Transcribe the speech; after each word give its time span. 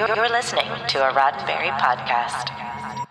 You're 0.00 0.30
listening 0.30 0.64
to 0.88 1.06
a 1.06 1.12
Roddenberry 1.12 1.78
podcast. 1.78 3.04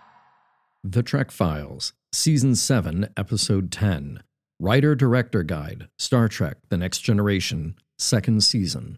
The 0.82 1.04
Trek 1.04 1.30
Files, 1.30 1.92
Season 2.12 2.56
7, 2.56 3.10
Episode 3.16 3.70
10. 3.70 4.24
Writer 4.58 4.96
Director 4.96 5.44
Guide, 5.44 5.86
Star 6.00 6.26
Trek 6.26 6.56
The 6.68 6.76
Next 6.76 6.98
Generation, 6.98 7.76
Second 7.96 8.42
Season. 8.42 8.96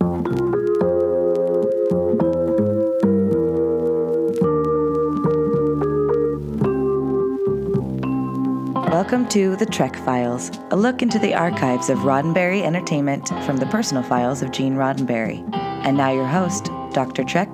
Welcome 8.90 9.28
to 9.28 9.54
The 9.56 9.68
Trek 9.70 9.96
Files, 9.96 10.50
a 10.70 10.76
look 10.76 11.02
into 11.02 11.18
the 11.18 11.34
archives 11.34 11.90
of 11.90 11.98
Roddenberry 11.98 12.62
Entertainment 12.62 13.28
from 13.44 13.58
the 13.58 13.66
personal 13.66 14.02
files 14.02 14.40
of 14.40 14.50
Gene 14.50 14.76
Roddenberry. 14.76 15.46
And 15.84 15.98
now 15.98 16.10
your 16.10 16.26
host, 16.26 16.70
Dr. 16.92 17.24
Trek, 17.24 17.48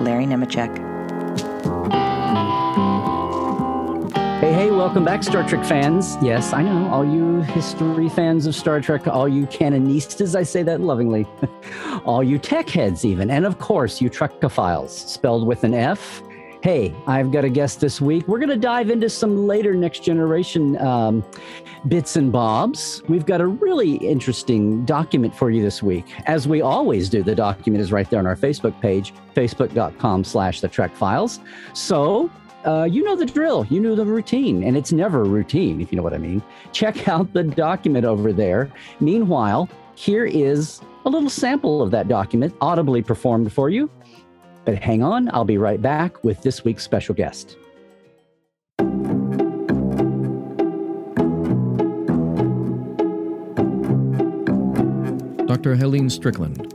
Larry 0.00 0.24
Nemecek. 0.24 0.76
Hey, 4.40 4.52
hey, 4.52 4.70
welcome 4.70 5.04
back, 5.04 5.22
Star 5.22 5.46
Trek 5.46 5.64
fans. 5.64 6.16
Yes, 6.22 6.52
I 6.52 6.62
know, 6.62 6.88
all 6.90 7.04
you 7.04 7.42
history 7.42 8.08
fans 8.08 8.46
of 8.46 8.54
Star 8.54 8.80
Trek, 8.80 9.06
all 9.06 9.28
you 9.28 9.46
canonistas, 9.46 10.34
I 10.34 10.42
say 10.42 10.62
that 10.62 10.80
lovingly, 10.80 11.26
all 12.04 12.22
you 12.22 12.38
tech 12.38 12.70
heads, 12.70 13.04
even, 13.04 13.30
and 13.30 13.44
of 13.44 13.58
course, 13.58 14.00
you 14.00 14.08
Trekophiles, 14.08 14.90
spelled 14.90 15.46
with 15.46 15.64
an 15.64 15.74
F. 15.74 16.22
Hey, 16.60 16.92
I've 17.06 17.30
got 17.30 17.44
a 17.44 17.48
guest 17.48 17.80
this 17.80 18.00
week. 18.00 18.26
We're 18.26 18.40
going 18.40 18.48
to 18.48 18.56
dive 18.56 18.90
into 18.90 19.08
some 19.08 19.46
later 19.46 19.74
next 19.74 20.02
generation 20.02 20.76
um, 20.78 21.24
bits 21.86 22.16
and 22.16 22.32
bobs. 22.32 23.00
We've 23.06 23.24
got 23.24 23.40
a 23.40 23.46
really 23.46 23.94
interesting 23.94 24.84
document 24.84 25.36
for 25.36 25.50
you 25.52 25.62
this 25.62 25.84
week. 25.84 26.06
As 26.26 26.48
we 26.48 26.60
always 26.60 27.08
do, 27.08 27.22
the 27.22 27.36
document 27.36 27.80
is 27.80 27.92
right 27.92 28.10
there 28.10 28.18
on 28.18 28.26
our 28.26 28.34
Facebook 28.34 28.78
page, 28.80 29.14
facebook.com 29.36 30.24
slash 30.24 30.60
the 30.60 30.66
Trek 30.66 30.96
Files. 30.96 31.38
So 31.74 32.28
uh, 32.64 32.88
you 32.90 33.04
know 33.04 33.14
the 33.14 33.26
drill, 33.26 33.64
you 33.70 33.78
know 33.78 33.94
the 33.94 34.04
routine, 34.04 34.64
and 34.64 34.76
it's 34.76 34.90
never 34.90 35.22
routine, 35.22 35.80
if 35.80 35.92
you 35.92 35.96
know 35.96 36.02
what 36.02 36.12
I 36.12 36.18
mean. 36.18 36.42
Check 36.72 37.06
out 37.06 37.32
the 37.34 37.44
document 37.44 38.04
over 38.04 38.32
there. 38.32 38.68
Meanwhile, 38.98 39.68
here 39.94 40.26
is 40.26 40.80
a 41.04 41.08
little 41.08 41.30
sample 41.30 41.82
of 41.82 41.92
that 41.92 42.08
document 42.08 42.52
audibly 42.60 43.00
performed 43.00 43.52
for 43.52 43.70
you. 43.70 43.88
But 44.68 44.82
hang 44.82 45.02
on, 45.02 45.30
I'll 45.32 45.46
be 45.46 45.56
right 45.56 45.80
back 45.80 46.22
with 46.22 46.42
this 46.42 46.62
week's 46.62 46.82
special 46.82 47.14
guest. 47.14 47.56
Dr. 55.46 55.74
Helene 55.74 56.10
Strickland. 56.10 56.70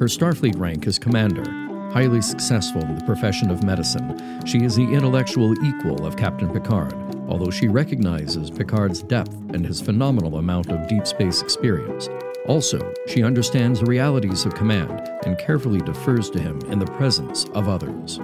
Her 0.00 0.08
Starfleet 0.08 0.58
rank 0.58 0.88
is 0.88 0.98
Commander. 0.98 1.48
Highly 1.92 2.22
successful 2.22 2.82
in 2.82 2.98
the 2.98 3.04
profession 3.04 3.52
of 3.52 3.62
medicine, 3.62 4.44
she 4.44 4.64
is 4.64 4.74
the 4.74 4.92
intellectual 4.92 5.52
equal 5.64 6.04
of 6.04 6.16
Captain 6.16 6.52
Picard, 6.52 6.92
although 7.28 7.52
she 7.52 7.68
recognizes 7.68 8.50
Picard's 8.50 9.04
depth 9.04 9.36
and 9.54 9.64
his 9.64 9.80
phenomenal 9.80 10.38
amount 10.38 10.72
of 10.72 10.88
deep 10.88 11.06
space 11.06 11.40
experience. 11.40 12.08
Also, 12.48 12.80
she 13.06 13.22
understands 13.22 13.78
the 13.78 13.86
realities 13.86 14.44
of 14.44 14.56
command 14.56 15.07
and 15.24 15.38
carefully 15.38 15.80
defers 15.80 16.30
to 16.30 16.40
him 16.40 16.60
in 16.70 16.78
the 16.78 16.86
presence 16.86 17.44
of 17.54 17.68
others. 17.68 18.20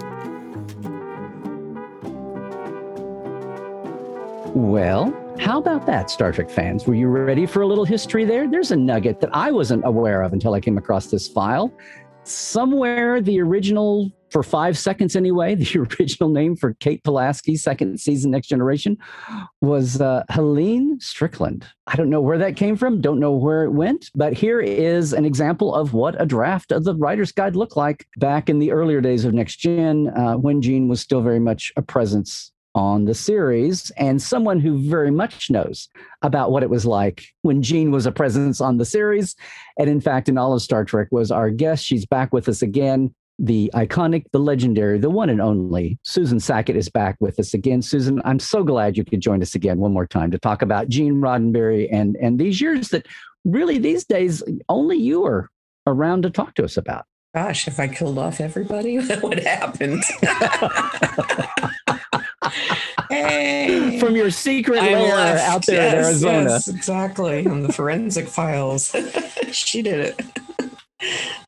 Well, 4.55 5.13
how 5.41 5.59
about 5.59 5.85
that, 5.87 6.11
Star 6.11 6.31
Trek 6.31 6.49
fans? 6.49 6.87
Were 6.87 6.95
you 6.95 7.09
ready 7.09 7.45
for 7.45 7.63
a 7.63 7.67
little 7.67 7.85
history 7.85 8.25
there? 8.25 8.49
There's 8.49 8.71
a 8.71 8.77
nugget 8.77 9.21
that 9.21 9.35
I 9.35 9.51
wasn't 9.51 9.85
aware 9.85 10.23
of 10.23 10.33
until 10.33 10.55
I 10.55 10.61
came 10.61 10.79
across 10.79 11.07
this 11.07 11.27
file. 11.27 11.73
Somewhere, 12.25 13.21
the 13.21 13.39
original, 13.41 14.11
for 14.31 14.43
five 14.43 14.79
seconds 14.79 15.15
anyway, 15.15 15.55
the 15.55 15.79
original 15.79 16.31
name 16.31 16.57
for 16.57 16.75
Kate 16.81 17.03
Pulaski's 17.05 17.63
second 17.63 18.01
season 18.01 18.31
Next 18.31 18.49
Generation 18.49 18.97
was 19.61 20.01
uh, 20.01 20.25
Helene 20.31 20.99
Strickland. 21.01 21.67
I 21.87 21.97
don't 21.97 22.09
know 22.09 22.23
where 22.23 22.39
that 22.39 22.57
came 22.57 22.77
from, 22.77 23.03
don't 23.03 23.21
know 23.21 23.33
where 23.33 23.65
it 23.65 23.71
went, 23.71 24.11
but 24.15 24.33
here 24.33 24.61
is 24.61 25.13
an 25.13 25.27
example 25.27 25.75
of 25.75 25.93
what 25.93 26.21
a 26.21 26.25
draft 26.25 26.73
of 26.73 26.85
the 26.85 26.95
Writer's 26.95 27.33
Guide 27.33 27.57
looked 27.57 27.77
like 27.77 28.07
back 28.17 28.49
in 28.49 28.59
the 28.59 28.73
earlier 28.73 29.03
days 29.03 29.27
of 29.27 29.35
Next 29.35 29.57
Gen 29.57 30.09
uh, 30.17 30.35
when 30.35 30.63
Gene 30.63 30.89
was 30.89 31.03
still 31.03 31.21
very 31.21 31.41
much 31.41 31.73
a 31.77 31.83
presence 31.83 32.53
on 32.75 33.05
the 33.05 33.15
series 33.15 33.91
and 33.97 34.21
someone 34.21 34.59
who 34.59 34.79
very 34.79 35.11
much 35.11 35.51
knows 35.51 35.89
about 36.23 36.51
what 36.51 36.63
it 36.63 36.71
was 36.71 36.85
like 36.85 37.27
when 37.43 37.63
Gene 37.63 37.91
was 37.91 38.07
a 38.07 38.13
presence 38.13 38.61
on 38.61 38.79
the 38.79 38.85
series. 38.85 39.37
And 39.79 39.89
in 39.89 40.01
fact, 40.01 40.29
in 40.29 40.39
all 40.39 40.53
of 40.53 40.63
Star 40.63 40.85
Trek 40.85 41.09
was 41.11 41.31
our 41.31 41.51
guest. 41.51 41.85
She's 41.85 42.07
back 42.07 42.33
with 42.33 42.49
us 42.49 42.63
again. 42.63 43.15
The 43.39 43.71
iconic, 43.75 44.27
the 44.33 44.39
legendary, 44.39 44.99
the 44.99 45.11
one 45.11 45.29
and 45.29 45.41
only 45.41 45.99
Susan 46.05 46.39
Sackett 46.39 46.77
is 46.77 46.89
back 46.89 47.17
with 47.19 47.39
us 47.41 47.53
again. 47.53 47.83
Susan, 47.83 48.23
I'm 48.25 48.39
so 48.39 48.63
glad 48.63 48.97
you 48.97 49.05
could 49.05 49.21
join 49.21 49.43
us 49.43 49.57
again 49.57 49.79
one 49.79 49.93
more 49.93 50.07
time 50.07 50.31
to 50.31 50.39
talk 50.39 50.63
about 50.63 50.89
Gene 50.89 51.15
Roddenberry 51.15 51.89
and 51.91 52.17
and 52.21 52.39
these 52.39 52.61
years 52.61 52.91
that 52.91 53.07
really 53.45 53.79
these 53.79 54.05
days 54.05 54.43
only 54.69 54.99
you 54.99 55.25
are 55.25 55.51
around 55.87 56.23
to 56.23 56.31
talk 56.31 56.55
to 56.55 56.65
us 56.65 56.77
about. 56.77 57.07
Gosh, 57.35 57.67
if 57.67 57.81
I 57.81 57.89
killed 57.89 58.19
off 58.19 58.41
everybody, 58.41 58.99
what 59.01 59.23
would 59.23 59.41
happen? 59.41 60.01
hey. 63.15 63.99
From 63.99 64.17
your 64.17 64.31
secret 64.31 64.83
lair 64.83 65.39
out 65.39 65.67
there 65.67 65.77
yes, 65.77 65.93
in 65.93 66.05
Arizona. 66.05 66.51
Yes, 66.51 66.69
exactly. 66.69 67.47
On 67.47 67.63
the 67.63 67.73
forensic 67.73 68.29
files. 68.29 68.95
she 69.53 69.83
did 69.83 70.01
it. 70.01 70.21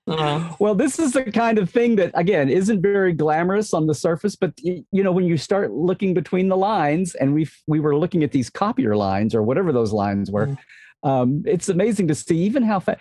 Uh, 0.06 0.54
well, 0.58 0.74
this 0.74 0.98
is 0.98 1.12
the 1.12 1.24
kind 1.32 1.58
of 1.58 1.68
thing 1.68 1.96
that, 1.96 2.10
again, 2.14 2.48
isn't 2.48 2.80
very 2.80 3.12
glamorous 3.12 3.74
on 3.74 3.86
the 3.86 3.94
surface, 3.94 4.36
but 4.36 4.52
you 4.62 4.84
know, 4.92 5.12
when 5.12 5.24
you 5.24 5.36
start 5.36 5.72
looking 5.72 6.14
between 6.14 6.48
the 6.48 6.56
lines, 6.56 7.14
and 7.16 7.34
we 7.34 7.48
we 7.66 7.80
were 7.80 7.96
looking 7.96 8.22
at 8.22 8.32
these 8.32 8.48
copier 8.50 8.96
lines 8.96 9.34
or 9.34 9.42
whatever 9.42 9.72
those 9.72 9.92
lines 9.92 10.30
were, 10.30 10.46
mm. 10.46 10.58
um, 11.02 11.42
it's 11.46 11.68
amazing 11.68 12.06
to 12.08 12.14
see 12.14 12.38
even 12.38 12.62
how 12.62 12.78
fast 12.78 13.00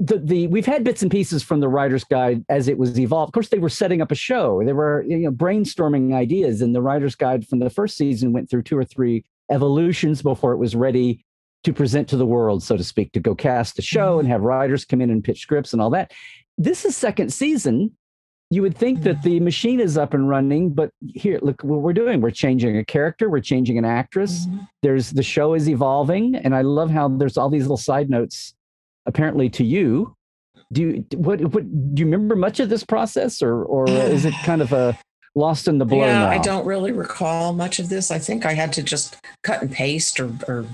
the, 0.00 0.18
the 0.18 0.46
we've 0.46 0.66
had 0.66 0.84
bits 0.84 1.02
and 1.02 1.10
pieces 1.10 1.42
from 1.42 1.60
the 1.60 1.68
writer's 1.68 2.04
guide 2.04 2.44
as 2.48 2.68
it 2.68 2.78
was 2.78 2.98
evolved. 2.98 3.30
Of 3.30 3.32
course, 3.34 3.48
they 3.48 3.58
were 3.58 3.68
setting 3.68 4.00
up 4.00 4.12
a 4.12 4.16
show. 4.16 4.62
They 4.64 4.72
were 4.72 5.04
you 5.06 5.18
know 5.18 5.32
brainstorming 5.32 6.14
ideas, 6.14 6.62
and 6.62 6.74
the 6.74 6.82
writer's 6.82 7.14
guide 7.14 7.46
from 7.46 7.58
the 7.58 7.70
first 7.70 7.96
season 7.96 8.32
went 8.32 8.48
through 8.48 8.62
two 8.62 8.78
or 8.78 8.84
three 8.84 9.24
evolutions 9.50 10.22
before 10.22 10.52
it 10.52 10.58
was 10.58 10.76
ready 10.76 11.24
to 11.64 11.72
present 11.72 12.08
to 12.08 12.16
the 12.16 12.26
world, 12.26 12.62
so 12.62 12.76
to 12.76 12.84
speak, 12.84 13.12
to 13.12 13.20
go 13.20 13.34
cast 13.34 13.78
a 13.78 13.82
show 13.82 14.20
and 14.20 14.28
have 14.28 14.42
writers 14.42 14.84
come 14.84 15.00
in 15.00 15.10
and 15.10 15.24
pitch 15.24 15.40
scripts 15.40 15.72
and 15.72 15.82
all 15.82 15.90
that. 15.90 16.12
This 16.56 16.84
is 16.84 16.96
second 16.96 17.32
season. 17.32 17.92
You 18.50 18.62
would 18.62 18.76
think 18.76 19.02
that 19.02 19.22
the 19.22 19.40
machine 19.40 19.80
is 19.80 19.98
up 19.98 20.14
and 20.14 20.28
running, 20.28 20.72
but 20.72 20.90
here, 21.06 21.38
look 21.42 21.62
what 21.62 21.80
we're 21.80 21.92
doing. 21.92 22.20
We're 22.20 22.30
changing 22.30 22.78
a 22.78 22.84
character, 22.84 23.28
we're 23.28 23.40
changing 23.40 23.76
an 23.76 23.84
actress. 23.84 24.46
Mm-hmm. 24.46 24.58
There's 24.82 25.10
the 25.10 25.22
show 25.22 25.54
is 25.54 25.68
evolving, 25.68 26.36
and 26.36 26.54
I 26.54 26.62
love 26.62 26.90
how 26.90 27.08
there's 27.08 27.36
all 27.36 27.50
these 27.50 27.64
little 27.64 27.76
side 27.76 28.08
notes 28.08 28.54
apparently 29.08 29.48
to 29.50 29.64
you. 29.64 30.14
Do 30.70 30.82
you 30.82 31.04
what, 31.16 31.40
what 31.40 31.64
do 31.94 32.00
you 32.00 32.06
remember 32.06 32.36
much 32.36 32.60
of 32.60 32.68
this 32.68 32.84
process, 32.84 33.42
or 33.42 33.64
or 33.64 33.88
is 33.88 34.26
it 34.26 34.34
kind 34.44 34.60
of 34.60 34.72
a 34.72 34.96
lost 35.34 35.66
in 35.66 35.78
the 35.78 35.86
blur? 35.86 36.06
Yeah, 36.06 36.24
now? 36.24 36.28
I 36.28 36.38
don't 36.38 36.66
really 36.66 36.92
recall 36.92 37.54
much 37.54 37.78
of 37.78 37.88
this. 37.88 38.10
I 38.10 38.18
think 38.18 38.44
I 38.44 38.52
had 38.52 38.72
to 38.74 38.82
just 38.82 39.16
cut 39.42 39.62
and 39.62 39.72
paste, 39.72 40.20
or, 40.20 40.30
or 40.46 40.66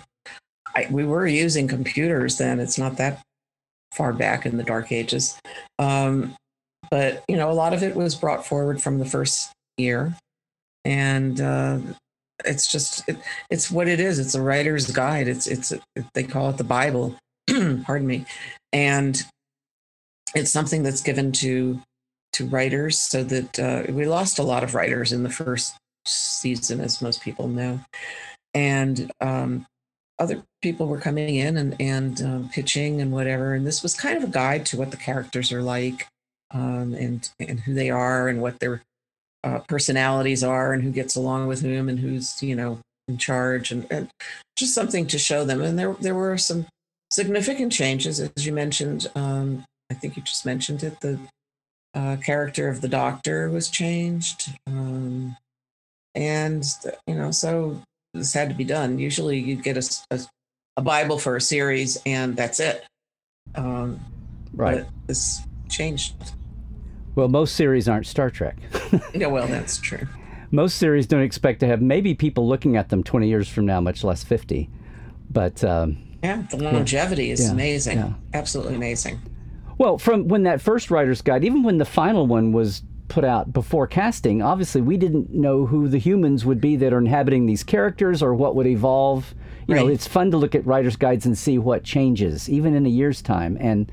I, 0.75 0.89
we 0.91 1.05
were 1.05 1.29
using 1.29 1.69
computers 1.69 2.39
then. 2.39 2.59
It's 2.59 2.77
not 2.77 2.97
that 2.97 3.23
far 3.95 4.13
back 4.13 4.45
in 4.45 4.57
the 4.57 4.65
dark 4.65 4.91
ages, 4.91 5.39
um, 5.79 6.35
but 6.91 7.23
you 7.29 7.37
know, 7.37 7.49
a 7.49 7.55
lot 7.55 7.73
of 7.73 7.85
it 7.85 7.95
was 7.95 8.17
brought 8.17 8.45
forward 8.45 8.83
from 8.83 8.99
the 8.99 9.07
first 9.07 9.53
year, 9.77 10.17
and 10.85 11.41
uh, 11.41 11.79
it's 12.45 12.67
just 12.67 13.09
it, 13.09 13.17
it's 13.49 13.71
what 13.71 13.87
it 13.87 14.01
is. 14.01 14.19
It's 14.19 14.35
a 14.35 14.43
writer's 14.43 14.91
guide. 14.91 15.29
It's 15.29 15.47
it's 15.47 15.73
they 16.15 16.25
call 16.25 16.51
it 16.51 16.57
the 16.57 16.65
Bible 16.65 17.17
pardon 17.85 18.07
me. 18.07 18.27
And 18.73 19.23
it's 20.35 20.51
something 20.51 20.83
that's 20.83 21.03
given 21.03 21.33
to 21.33 21.81
to 22.33 22.47
writers 22.47 22.99
so 22.99 23.23
that 23.23 23.59
uh, 23.61 23.93
we 23.93 24.07
lost 24.07 24.41
a 24.41 24.43
lot 24.43 24.65
of 24.65 24.75
writers 24.75 25.13
in 25.13 25.23
the 25.23 25.31
first 25.31 25.77
season 26.05 26.81
as 26.81 27.01
most 27.01 27.23
people 27.23 27.47
know. 27.47 27.79
And 28.53 29.13
um, 29.21 29.67
other 30.19 30.43
people 30.61 30.87
were 30.87 31.01
coming 31.01 31.37
in 31.37 31.57
and 31.57 31.77
and 31.81 32.23
uh, 32.23 32.49
pitching 32.53 33.01
and 33.01 33.13
whatever. 33.13 33.55
And 33.55 33.67
this 33.67 33.83
was 33.83 33.95
kind 33.95 34.17
of 34.17 34.25
a 34.25 34.33
guide 34.33 34.67
to 34.67 34.77
what 34.77 34.91
the 34.91 34.97
characters 34.97 35.53
are 35.53 35.63
like 35.63 36.09
um, 36.53 36.95
and 36.95 37.29
and 37.41 37.61
who 37.61 37.75
they 37.75 37.91
are 37.91 38.29
and 38.29 38.41
what 38.41 38.61
their 38.61 38.83
uh, 39.43 39.61
personalities 39.69 40.43
are 40.43 40.73
and 40.73 40.83
who 40.83 40.91
gets 40.91 41.17
along 41.17 41.47
with 41.47 41.63
whom 41.63 41.89
and 41.89 41.99
who's 41.99 42.43
you 42.43 42.57
know 42.57 42.81
in 43.07 43.19
charge 43.19 43.71
and, 43.71 43.87
and 43.91 44.09
just 44.57 44.75
something 44.75 45.07
to 45.07 45.19
show 45.19 45.45
them. 45.45 45.61
And 45.61 45.79
there 45.79 45.95
there 45.95 46.15
were 46.15 46.39
some 46.39 46.67
significant 47.15 47.73
changes, 47.73 48.21
as 48.21 48.45
you 48.45 48.53
mentioned. 48.53 49.07
Um, 49.15 49.65
I 49.91 49.95
think 49.95 50.17
you 50.17 50.23
just 50.23 50.45
mentioned 50.45 50.83
it. 50.83 51.01
The 51.01 51.19
uh, 51.95 52.17
character 52.17 52.69
of 52.69 52.81
the 52.81 52.89
doctor 52.89 53.49
was 53.51 53.69
changed, 53.71 54.51
um, 54.67 55.37
and 56.15 56.67
you 57.07 57.15
know, 57.15 57.31
so 57.31 57.81
this 58.13 58.33
had 58.33 58.49
to 58.49 58.55
be 58.55 58.65
done. 58.65 58.99
Usually, 58.99 59.39
you 59.39 59.55
get 59.57 59.77
a, 59.77 59.97
a, 60.11 60.21
a 60.79 60.83
Bible 60.83 61.19
for 61.19 61.37
a 61.37 61.41
series, 61.41 62.01
and 62.05 62.37
that's 62.37 62.59
it. 62.59 62.85
Um, 63.55 64.01
right. 64.53 64.85
this 65.07 65.41
changed. 65.69 66.15
Well, 67.15 67.29
most 67.29 67.55
series 67.55 67.89
aren't 67.89 68.07
Star 68.07 68.29
Trek. 68.29 68.57
yeah, 69.15 69.29
well, 69.29 69.47
that's 69.47 69.79
true. 69.79 70.09
most 70.51 70.79
series 70.79 71.07
don't 71.07 71.23
expect 71.23 71.61
to 71.61 71.67
have 71.69 71.81
maybe 71.81 72.15
people 72.15 72.49
looking 72.49 72.77
at 72.77 72.89
them 72.89 73.05
20 73.05 73.29
years 73.29 73.49
from 73.49 73.67
now, 73.67 73.81
much 73.81 74.03
less 74.03 74.25
50. 74.25 74.69
But 75.31 75.63
um, 75.63 75.99
Yeah, 76.25 76.43
the 76.51 76.57
longevity 76.57 77.31
is 77.31 77.45
Yeah, 77.45 77.53
amazing. 77.53 77.99
yeah. 77.99 78.13
Absolutely 78.33 78.75
amazing. 78.75 79.21
Well, 79.79 79.99
from 79.99 80.29
when 80.29 80.45
that 80.45 80.61
first 80.61 80.91
writer's 80.91 81.21
guide, 81.21 81.45
even 81.45 81.63
when 81.63 81.79
the 81.79 81.85
final 81.85 82.27
one 82.27 82.53
was 82.53 82.83
put 83.09 83.25
out 83.25 83.53
before 83.53 83.87
casting, 83.87 84.41
obviously 84.41 84.81
we 84.81 84.97
didn't 84.97 85.31
know 85.35 85.67
who 85.67 85.89
the 85.89 85.99
humans 85.99 86.45
would 86.47 86.61
be 86.61 86.77
that 86.77 86.93
are 86.93 86.99
inhabiting 86.99 87.45
these 87.47 87.63
characters 87.63 88.23
or 88.23 88.35
what 88.35 88.57
would 88.57 88.67
evolve. 88.67 89.35
You 89.69 89.75
know, 89.75 89.89
it's 89.89 90.07
fun 90.07 90.31
to 90.31 90.37
look 90.37 90.55
at 90.55 90.67
writer's 90.67 90.97
guides 90.97 91.25
and 91.27 91.37
see 91.37 91.59
what 91.59 91.85
changes, 91.85 92.49
even 92.51 92.75
in 92.75 92.85
a 92.87 92.89
year's 92.91 93.21
time. 93.23 93.57
And 93.61 93.91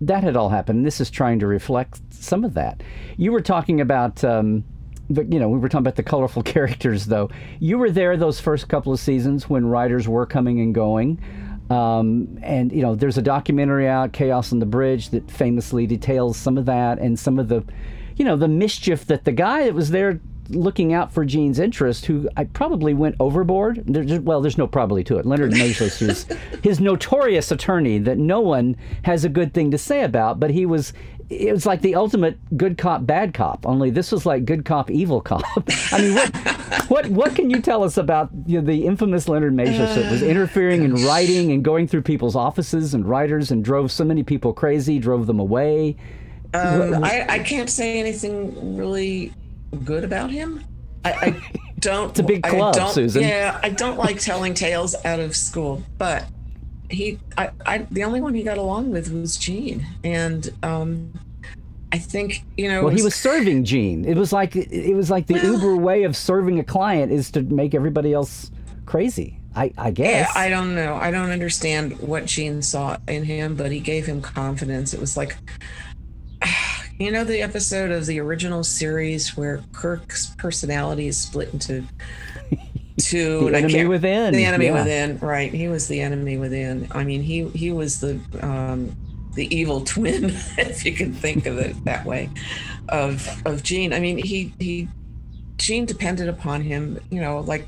that 0.00 0.24
had 0.24 0.36
all 0.36 0.48
happened. 0.48 0.84
This 0.86 1.00
is 1.00 1.10
trying 1.10 1.38
to 1.40 1.46
reflect 1.46 2.00
some 2.10 2.44
of 2.44 2.54
that. 2.54 2.82
You 3.16 3.32
were 3.32 3.40
talking 3.42 3.80
about. 3.80 4.22
Um, 4.24 4.64
the, 5.10 5.24
you 5.24 5.38
know, 5.38 5.48
we 5.48 5.58
were 5.58 5.68
talking 5.68 5.82
about 5.82 5.96
the 5.96 6.02
colorful 6.02 6.42
characters, 6.54 7.06
though. 7.06 7.28
You 7.60 7.76
were 7.76 7.90
there 7.90 8.16
those 8.16 8.40
first 8.40 8.68
couple 8.68 8.92
of 8.92 9.00
seasons 9.00 9.50
when 9.50 9.66
writers 9.66 10.08
were 10.08 10.24
coming 10.26 10.60
and 10.60 10.74
going. 10.74 11.20
Um, 11.70 12.38
and, 12.42 12.72
you 12.72 12.82
know, 12.82 12.94
there's 12.94 13.18
a 13.18 13.22
documentary 13.22 13.88
out, 13.88 14.12
Chaos 14.12 14.52
on 14.52 14.58
the 14.58 14.66
Bridge, 14.66 15.10
that 15.10 15.30
famously 15.30 15.86
details 15.86 16.36
some 16.36 16.58
of 16.58 16.66
that 16.66 16.98
and 16.98 17.18
some 17.18 17.38
of 17.38 17.48
the, 17.48 17.64
you 18.16 18.24
know, 18.24 18.36
the 18.36 18.48
mischief 18.48 19.06
that 19.06 19.24
the 19.24 19.32
guy 19.32 19.64
that 19.64 19.74
was 19.74 19.90
there 19.90 20.20
looking 20.50 20.92
out 20.92 21.12
for 21.12 21.24
Gene's 21.24 21.58
interest, 21.58 22.06
who 22.06 22.28
I 22.36 22.44
probably 22.44 22.94
went 22.94 23.16
overboard. 23.20 23.82
There's, 23.86 24.20
well, 24.20 24.40
there's 24.40 24.58
no 24.58 24.66
probably 24.66 25.04
to 25.04 25.18
it. 25.18 25.26
Leonard 25.26 25.54
who's 25.54 26.26
his 26.62 26.80
notorious 26.80 27.50
attorney 27.50 27.98
that 27.98 28.18
no 28.18 28.40
one 28.40 28.76
has 29.04 29.24
a 29.24 29.28
good 29.28 29.54
thing 29.54 29.70
to 29.70 29.78
say 29.78 30.02
about, 30.02 30.40
but 30.40 30.50
he 30.50 30.66
was. 30.66 30.92
It 31.32 31.52
was 31.52 31.66
like 31.66 31.80
the 31.80 31.94
ultimate 31.94 32.38
good 32.56 32.78
cop, 32.78 33.06
bad 33.06 33.34
cop. 33.34 33.66
Only 33.66 33.90
this 33.90 34.12
was 34.12 34.26
like 34.26 34.44
good 34.44 34.64
cop, 34.64 34.90
evil 34.90 35.20
cop. 35.20 35.42
I 35.92 36.00
mean, 36.00 36.14
what, 36.14 36.34
what, 36.88 37.06
what 37.08 37.34
can 37.34 37.50
you 37.50 37.60
tell 37.60 37.82
us 37.82 37.96
about 37.96 38.30
you 38.46 38.60
know, 38.60 38.66
the 38.66 38.86
infamous 38.86 39.28
Leonard 39.28 39.54
Maizlish 39.54 39.94
that 39.94 40.10
was 40.10 40.22
interfering 40.22 40.82
in 40.82 40.94
writing 41.06 41.52
and 41.52 41.64
going 41.64 41.88
through 41.88 42.02
people's 42.02 42.36
offices 42.36 42.94
and 42.94 43.08
writers 43.08 43.50
and 43.50 43.64
drove 43.64 43.90
so 43.90 44.04
many 44.04 44.22
people 44.22 44.52
crazy, 44.52 44.98
drove 44.98 45.26
them 45.26 45.40
away? 45.40 45.96
Um, 46.54 47.02
I, 47.02 47.26
I 47.28 47.38
can't 47.38 47.70
say 47.70 47.98
anything 47.98 48.76
really 48.76 49.32
good 49.84 50.04
about 50.04 50.30
him. 50.30 50.62
I, 51.04 51.12
I 51.12 51.42
don't. 51.78 52.10
It's 52.10 52.20
a 52.20 52.22
big 52.22 52.42
club, 52.42 52.76
Susan. 52.90 53.22
Yeah, 53.22 53.58
I 53.62 53.70
don't 53.70 53.96
like 53.98 54.20
telling 54.20 54.54
tales 54.54 54.94
out 55.04 55.18
of 55.18 55.34
school, 55.34 55.82
but 55.98 56.26
he, 56.92 57.18
I, 57.36 57.50
I, 57.66 57.78
the 57.90 58.04
only 58.04 58.20
one 58.20 58.34
he 58.34 58.42
got 58.42 58.58
along 58.58 58.90
with 58.90 59.10
was 59.12 59.36
Gene, 59.36 59.86
and 60.04 60.48
um, 60.62 61.12
I 61.92 61.98
think 61.98 62.44
you 62.56 62.68
know. 62.68 62.84
Well, 62.84 62.94
he 62.94 63.02
was 63.02 63.14
serving 63.14 63.64
Gene. 63.64 64.04
It 64.04 64.16
was 64.16 64.32
like 64.32 64.54
it 64.56 64.94
was 64.94 65.10
like 65.10 65.26
the 65.26 65.34
Well- 65.34 65.54
Uber 65.54 65.76
way 65.76 66.04
of 66.04 66.16
serving 66.16 66.58
a 66.58 66.64
client 66.64 67.10
is 67.12 67.30
to 67.32 67.42
make 67.42 67.74
everybody 67.74 68.12
else 68.12 68.50
crazy. 68.86 69.38
I, 69.54 69.70
I 69.76 69.88
Yeah, 69.88 69.90
guess. 69.90 70.36
I 70.36 70.48
don't 70.48 70.74
know. 70.74 70.94
I 70.94 71.10
don't 71.10 71.30
understand 71.30 71.98
what 72.00 72.24
Gene 72.24 72.62
saw 72.62 72.96
in 73.06 73.22
him, 73.24 73.54
but 73.54 73.70
he 73.70 73.80
gave 73.80 74.06
him 74.06 74.22
confidence. 74.22 74.94
It 74.94 75.00
was 75.00 75.14
like, 75.14 75.36
you 76.98 77.10
know, 77.10 77.22
the 77.22 77.42
episode 77.42 77.90
of 77.90 78.06
the 78.06 78.18
original 78.18 78.64
series 78.64 79.36
where 79.36 79.62
Kirk's 79.72 80.34
personality 80.38 81.06
is 81.06 81.18
split 81.18 81.52
into 81.52 81.84
two. 82.98 83.50
The 83.50 83.56
enemy 83.56 83.86
within, 83.86 84.34
The 84.34 84.44
enemy 84.44 84.66
yeah. 84.66 84.72
within. 84.72 85.18
Right. 85.18 85.52
He 85.52 85.68
was 85.68 85.88
the 85.88 86.00
enemy 86.00 86.38
within. 86.38 86.88
I 86.92 87.04
mean, 87.04 87.22
he 87.22 87.48
he 87.48 87.72
was 87.72 88.00
the 88.00 88.20
um, 88.40 88.96
the 89.34 89.54
evil 89.54 89.80
twin, 89.84 90.26
if 90.58 90.84
you 90.84 90.92
can 90.92 91.12
think 91.12 91.46
of 91.46 91.58
it 91.58 91.82
that 91.84 92.04
way, 92.04 92.30
of 92.88 93.28
of 93.46 93.62
Gene. 93.62 93.92
I 93.92 94.00
mean, 94.00 94.18
he 94.18 94.54
he 94.58 94.88
Gene 95.56 95.86
depended 95.86 96.28
upon 96.28 96.62
him. 96.62 96.98
You 97.10 97.20
know, 97.20 97.40
like 97.40 97.66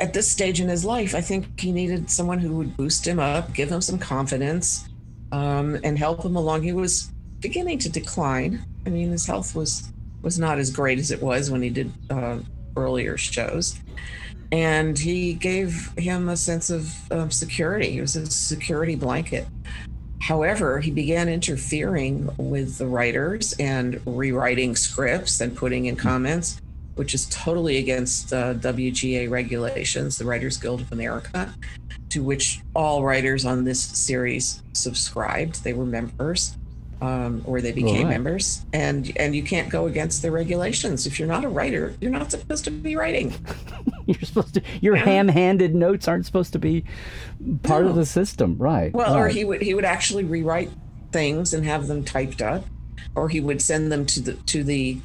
at 0.00 0.12
this 0.12 0.30
stage 0.30 0.60
in 0.60 0.68
his 0.68 0.84
life, 0.84 1.14
I 1.14 1.20
think 1.20 1.58
he 1.58 1.72
needed 1.72 2.10
someone 2.10 2.38
who 2.38 2.56
would 2.56 2.76
boost 2.76 3.06
him 3.06 3.18
up, 3.18 3.52
give 3.52 3.70
him 3.70 3.80
some 3.80 3.98
confidence, 3.98 4.88
um, 5.32 5.78
and 5.82 5.98
help 5.98 6.24
him 6.24 6.36
along. 6.36 6.62
He 6.62 6.72
was 6.72 7.10
beginning 7.40 7.78
to 7.80 7.88
decline. 7.88 8.64
I 8.86 8.90
mean, 8.90 9.10
his 9.10 9.26
health 9.26 9.54
was 9.54 9.92
was 10.22 10.38
not 10.38 10.58
as 10.58 10.70
great 10.70 10.98
as 10.98 11.10
it 11.10 11.22
was 11.22 11.50
when 11.50 11.62
he 11.62 11.70
did 11.70 11.92
uh, 12.10 12.38
earlier 12.78 13.16
shows, 13.16 13.78
and 14.50 14.98
he 14.98 15.34
gave 15.34 15.92
him 15.98 16.28
a 16.28 16.36
sense 16.36 16.70
of 16.70 16.94
um, 17.12 17.30
security. 17.30 17.90
He 17.90 18.00
was 18.00 18.16
a 18.16 18.26
security 18.26 18.94
blanket. 18.94 19.46
However, 20.20 20.80
he 20.80 20.90
began 20.90 21.28
interfering 21.28 22.28
with 22.38 22.78
the 22.78 22.86
writers 22.86 23.54
and 23.58 24.00
rewriting 24.04 24.74
scripts 24.74 25.40
and 25.40 25.56
putting 25.56 25.86
in 25.86 25.96
comments, 25.96 26.60
which 26.96 27.14
is 27.14 27.26
totally 27.26 27.78
against 27.78 28.32
uh, 28.32 28.54
WGA 28.54 29.30
regulations, 29.30 30.18
the 30.18 30.24
Writers 30.24 30.56
Guild 30.56 30.80
of 30.80 30.92
America, 30.92 31.54
to 32.10 32.22
which 32.22 32.60
all 32.74 33.04
writers 33.04 33.44
on 33.44 33.64
this 33.64 33.80
series 33.80 34.62
subscribed. 34.72 35.62
They 35.62 35.72
were 35.72 35.86
members, 35.86 36.56
um, 37.00 37.42
or 37.44 37.60
they 37.60 37.72
became 37.72 38.06
Right. 38.06 38.14
members, 38.14 38.64
and 38.72 39.12
and 39.16 39.34
you 39.34 39.42
can't 39.42 39.68
go 39.68 39.86
against 39.86 40.22
the 40.22 40.30
regulations. 40.30 41.06
If 41.06 41.18
you're 41.18 41.28
not 41.28 41.44
a 41.44 41.48
writer, 41.48 41.94
you're 42.00 42.10
not 42.10 42.30
supposed 42.30 42.64
to 42.64 42.70
be 42.70 42.96
writing. 42.96 43.34
You're 44.06 44.20
supposed 44.22 44.54
to. 44.54 44.62
Your 44.80 44.96
ham-handed 44.96 45.74
notes 45.74 46.08
aren't 46.08 46.24
supposed 46.24 46.54
to 46.54 46.58
be 46.58 46.82
part 47.62 47.84
of 47.86 47.94
the 47.94 48.06
system, 48.06 48.56
right? 48.58 48.92
Well, 48.94 49.14
or 49.14 49.28
he 49.28 49.44
would 49.44 49.60
he 49.60 49.74
would 49.74 49.84
actually 49.84 50.24
rewrite 50.24 50.70
things 51.12 51.52
and 51.52 51.64
have 51.66 51.88
them 51.88 52.04
typed 52.04 52.40
up, 52.40 52.64
or 53.14 53.28
he 53.28 53.40
would 53.40 53.60
send 53.60 53.92
them 53.92 54.06
to 54.06 54.20
the 54.20 54.32
to 54.46 54.64
the 54.64 54.98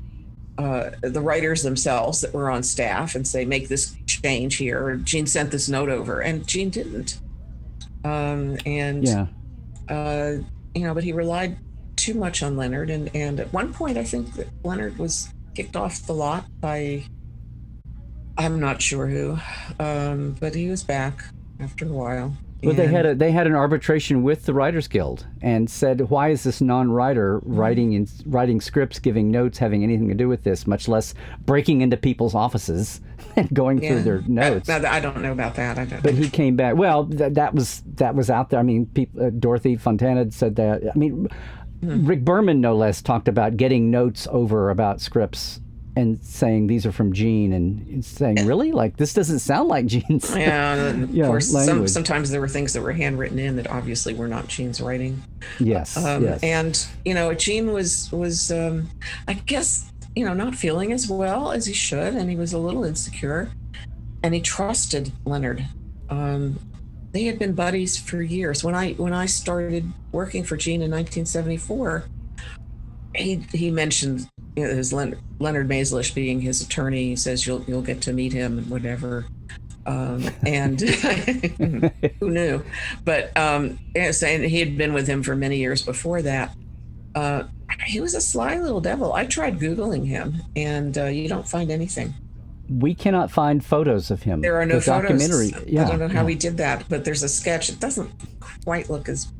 uh, 0.57 0.91
the 1.01 1.19
writers 1.19 1.63
themselves 1.63 2.21
that 2.21 2.33
were 2.33 2.49
on 2.49 2.63
staff 2.63 3.13
and 3.15 3.27
say, 3.27 3.43
make 3.43 3.67
this 3.67 3.93
change 4.07 4.55
here. 4.55 4.85
Or 4.85 4.95
Gene 4.95 5.25
sent 5.27 5.51
this 5.51 5.67
note 5.67 5.89
over, 5.89 6.21
and 6.21 6.47
Gene 6.47 6.69
didn't. 6.69 7.19
Um, 8.05 8.57
and 8.65 9.03
Yeah. 9.03 9.27
uh, 9.89 10.35
you 10.75 10.83
know, 10.83 10.93
but 10.93 11.03
he 11.03 11.11
relied 11.11 11.57
too 11.95 12.13
much 12.13 12.41
on 12.43 12.55
Leonard, 12.57 12.89
and 12.89 13.09
and 13.15 13.39
at 13.39 13.51
one 13.53 13.73
point, 13.73 13.97
I 13.97 14.03
think 14.03 14.33
that 14.35 14.47
Leonard 14.63 14.97
was 14.97 15.29
kicked 15.55 15.75
off 15.75 16.05
the 16.05 16.13
lot 16.13 16.45
by 16.59 17.03
I'm 18.37 18.59
not 18.59 18.81
sure 18.81 19.07
who, 19.07 19.37
um, 19.79 20.35
but 20.39 20.55
he 20.55 20.69
was 20.69 20.83
back 20.83 21.23
after 21.59 21.85
a 21.85 21.89
while. 21.89 22.35
Well, 22.63 22.73
they 22.73 22.87
had 22.87 23.05
a, 23.05 23.13
they 23.13 23.31
had 23.31 23.45
an 23.45 23.55
arbitration 23.55 24.23
with 24.23 24.45
the 24.45 24.53
Writers 24.53 24.87
Guild 24.87 25.27
and 25.41 25.69
said, 25.69 26.09
why 26.09 26.29
is 26.29 26.43
this 26.43 26.61
non-writer 26.61 27.41
writing 27.43 27.91
in, 27.91 28.07
writing 28.25 28.61
scripts, 28.61 28.99
giving 28.99 29.29
notes, 29.29 29.57
having 29.57 29.83
anything 29.83 30.07
to 30.07 30.13
do 30.13 30.29
with 30.29 30.43
this, 30.43 30.65
much 30.65 30.87
less 30.87 31.13
breaking 31.45 31.81
into 31.81 31.97
people's 31.97 32.33
offices 32.33 33.01
and 33.35 33.53
going 33.53 33.81
through 33.81 34.03
their 34.03 34.21
notes? 34.21 34.69
I, 34.69 34.77
I 34.95 35.01
don't 35.01 35.21
know 35.21 35.33
about 35.33 35.55
that. 35.55 35.77
I 35.77 35.83
don't. 35.83 36.01
but 36.01 36.13
he 36.13 36.29
came 36.29 36.55
back. 36.55 36.77
Well, 36.77 37.05
th- 37.05 37.33
that 37.33 37.53
was 37.53 37.83
that 37.95 38.15
was 38.15 38.29
out 38.29 38.49
there. 38.49 38.61
I 38.61 38.63
mean, 38.63 38.85
peop 38.85 39.09
uh, 39.21 39.29
Dorothy 39.31 39.75
Fontana 39.75 40.31
said 40.31 40.55
that. 40.55 40.83
I 40.95 40.97
mean, 40.97 41.27
Hmm. 41.27 41.35
Rick 41.83 42.23
Berman, 42.25 42.61
no 42.61 42.75
less, 42.75 43.01
talked 43.01 43.27
about 43.27 43.57
getting 43.57 43.91
notes 43.91 44.27
over 44.31 44.69
about 44.69 45.01
scripts 45.01 45.59
and 45.95 46.23
saying 46.23 46.65
these 46.65 46.87
are 46.87 46.91
from 46.91 47.13
Gene, 47.13 47.53
and 47.53 48.03
saying, 48.03 48.37
really, 48.47 48.71
like 48.71 48.97
this 48.97 49.13
doesn't 49.13 49.39
sound 49.39 49.69
like 49.69 49.85
Gene's. 49.85 50.35
yeah, 50.35 50.73
and 50.87 51.03
of 51.05 51.13
Yeah, 51.13 51.27
course, 51.27 51.49
some, 51.51 51.87
sometimes 51.87 52.31
there 52.31 52.41
were 52.41 52.47
things 52.47 52.73
that 52.73 52.81
were 52.81 52.93
handwritten 52.93 53.37
in 53.37 53.57
that 53.57 53.67
obviously 53.69 54.13
were 54.15 54.27
not 54.27 54.47
Gene's 54.47 54.81
writing. 54.81 55.21
yes, 55.59 55.95
Um, 55.95 56.23
yes. 56.23 56.41
And 56.41 56.87
you 57.05 57.13
know, 57.13 57.33
Gene 57.35 57.71
was 57.73 58.11
was 58.11 58.51
um, 58.51 58.89
I 59.27 59.33
guess 59.33 59.91
you 60.15 60.25
know 60.25 60.33
not 60.33 60.55
feeling 60.55 60.91
as 60.93 61.07
well 61.07 61.51
as 61.51 61.67
he 61.67 61.73
should, 61.73 62.15
and 62.15 62.27
he 62.29 62.35
was 62.35 62.53
a 62.53 62.57
little 62.57 62.83
insecure, 62.83 63.51
and 64.23 64.33
he 64.33 64.41
trusted 64.41 65.11
Leonard. 65.25 65.63
Um, 66.09 66.57
they 67.13 67.25
had 67.25 67.39
been 67.39 67.53
buddies 67.53 67.97
for 67.97 68.21
years. 68.21 68.63
When 68.63 68.75
I 68.75 68.93
when 68.93 69.13
I 69.13 69.27
started 69.27 69.91
working 70.11 70.43
for 70.43 70.57
Gene 70.57 70.81
in 70.81 70.91
1974, 70.91 72.05
he 73.15 73.45
he 73.53 73.71
mentioned 73.71 74.27
you 74.55 74.67
know, 74.67 74.73
his 74.73 74.91
Leonard, 74.91 75.19
Leonard 75.39 75.69
Maizlish 75.69 76.13
being 76.13 76.41
his 76.41 76.61
attorney. 76.61 77.09
He 77.09 77.15
says 77.15 77.45
you'll 77.45 77.63
you'll 77.63 77.83
get 77.83 78.01
to 78.01 78.13
meet 78.13 78.33
him 78.33 78.57
and 78.57 78.69
whatever. 78.69 79.25
Um, 79.85 80.29
and 80.45 80.79
who 82.19 82.29
knew? 82.29 82.63
But 83.05 83.35
um, 83.37 83.77
and 83.95 84.43
he 84.43 84.59
had 84.59 84.77
been 84.77 84.93
with 84.93 85.07
him 85.07 85.21
for 85.21 85.35
many 85.35 85.57
years 85.57 85.83
before 85.83 86.21
that. 86.23 86.55
Uh, 87.13 87.43
he 87.85 87.99
was 87.99 88.15
a 88.15 88.21
sly 88.21 88.57
little 88.57 88.81
devil. 88.81 89.13
I 89.13 89.25
tried 89.25 89.59
googling 89.59 90.07
him, 90.07 90.41
and 90.55 90.97
uh, 90.97 91.05
you 91.05 91.27
don't 91.27 91.47
find 91.47 91.69
anything. 91.69 92.13
We 92.69 92.95
cannot 92.95 93.31
find 93.31 93.63
photos 93.63 94.11
of 94.11 94.23
him. 94.23 94.41
There 94.41 94.59
are 94.59 94.65
no 94.65 94.75
the 94.75 94.81
photos. 94.81 95.09
documentary. 95.09 95.71
Yeah, 95.71 95.85
I 95.85 95.89
don't 95.89 95.99
know 95.99 96.07
how 96.07 96.23
yeah. 96.23 96.29
he 96.29 96.35
did 96.35 96.57
that, 96.57 96.85
but 96.89 97.05
there's 97.05 97.23
a 97.23 97.29
sketch. 97.29 97.69
It 97.69 97.79
doesn't 97.79 98.11
quite 98.63 98.89
look 98.89 99.09
as 99.09 99.31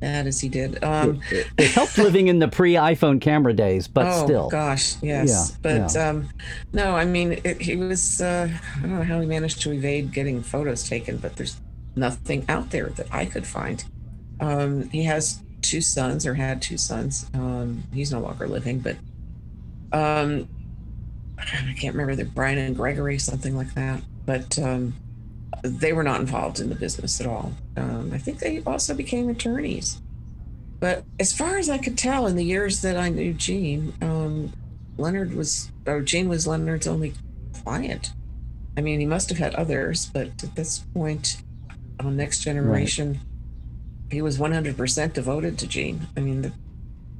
bad 0.00 0.26
as 0.26 0.40
he 0.40 0.48
did. 0.48 0.82
Um, 0.84 1.20
It 1.30 1.70
helped 1.72 1.98
living 1.98 2.28
in 2.28 2.38
the 2.38 2.48
pre-iPhone 2.48 3.20
camera 3.20 3.52
days, 3.52 3.88
but 3.88 4.06
oh 4.06 4.24
still. 4.24 4.48
gosh, 4.48 4.96
yes. 5.02 5.28
Yeah, 5.28 5.56
but 5.62 5.94
yeah. 5.94 6.08
Um, 6.08 6.28
no, 6.72 6.94
I 6.94 7.04
mean, 7.04 7.40
it, 7.44 7.60
he 7.60 7.76
was. 7.76 8.20
Uh, 8.20 8.48
I 8.76 8.80
don't 8.80 8.94
know 8.94 9.02
how 9.02 9.20
he 9.20 9.26
managed 9.26 9.62
to 9.62 9.72
evade 9.72 10.12
getting 10.12 10.42
photos 10.42 10.88
taken, 10.88 11.16
but 11.16 11.36
there's 11.36 11.60
nothing 11.96 12.44
out 12.48 12.70
there 12.70 12.90
that 12.90 13.06
I 13.12 13.24
could 13.24 13.46
find. 13.46 13.84
Um, 14.40 14.88
he 14.90 15.02
has 15.04 15.40
two 15.62 15.80
sons 15.80 16.26
or 16.26 16.34
had 16.34 16.62
two 16.62 16.78
sons. 16.78 17.26
Um, 17.34 17.82
he's 17.92 18.12
no 18.12 18.20
longer 18.20 18.46
living, 18.46 18.78
but 18.78 18.96
um, 19.92 20.48
I 21.38 21.74
can't 21.78 21.94
remember 21.94 22.16
the 22.16 22.24
Brian 22.24 22.58
and 22.58 22.76
Gregory, 22.76 23.18
something 23.18 23.56
like 23.56 23.74
that. 23.74 24.02
But 24.26 24.58
um, 24.58 24.94
they 25.62 25.92
were 25.92 26.02
not 26.02 26.20
involved 26.20 26.60
in 26.60 26.68
the 26.68 26.74
business 26.74 27.20
at 27.20 27.26
all. 27.26 27.52
Um, 27.76 28.10
I 28.12 28.18
think 28.18 28.38
they 28.38 28.62
also 28.66 28.94
became 28.94 29.28
attorneys. 29.28 30.00
But 30.80 31.04
as 31.18 31.32
far 31.32 31.56
as 31.56 31.68
I 31.68 31.78
could 31.78 31.98
tell, 31.98 32.26
in 32.26 32.36
the 32.36 32.44
years 32.44 32.82
that 32.82 32.96
I 32.96 33.08
knew 33.08 33.32
Gene, 33.32 33.94
um, 34.00 34.52
Leonard 34.96 35.34
was, 35.34 35.70
or 35.86 36.00
Gene 36.02 36.28
was 36.28 36.46
Leonard's 36.46 36.86
only 36.86 37.14
client. 37.64 38.12
I 38.76 38.80
mean, 38.80 39.00
he 39.00 39.06
must 39.06 39.28
have 39.28 39.38
had 39.38 39.54
others, 39.56 40.06
but 40.06 40.28
at 40.42 40.54
this 40.54 40.80
point, 40.94 41.42
on 42.00 42.16
Next 42.16 42.40
Generation, 42.40 43.12
right. 43.12 44.12
he 44.12 44.22
was 44.22 44.38
100% 44.38 45.12
devoted 45.12 45.58
to 45.58 45.66
Gene. 45.66 46.06
I 46.16 46.20
mean, 46.20 46.42
the, 46.42 46.52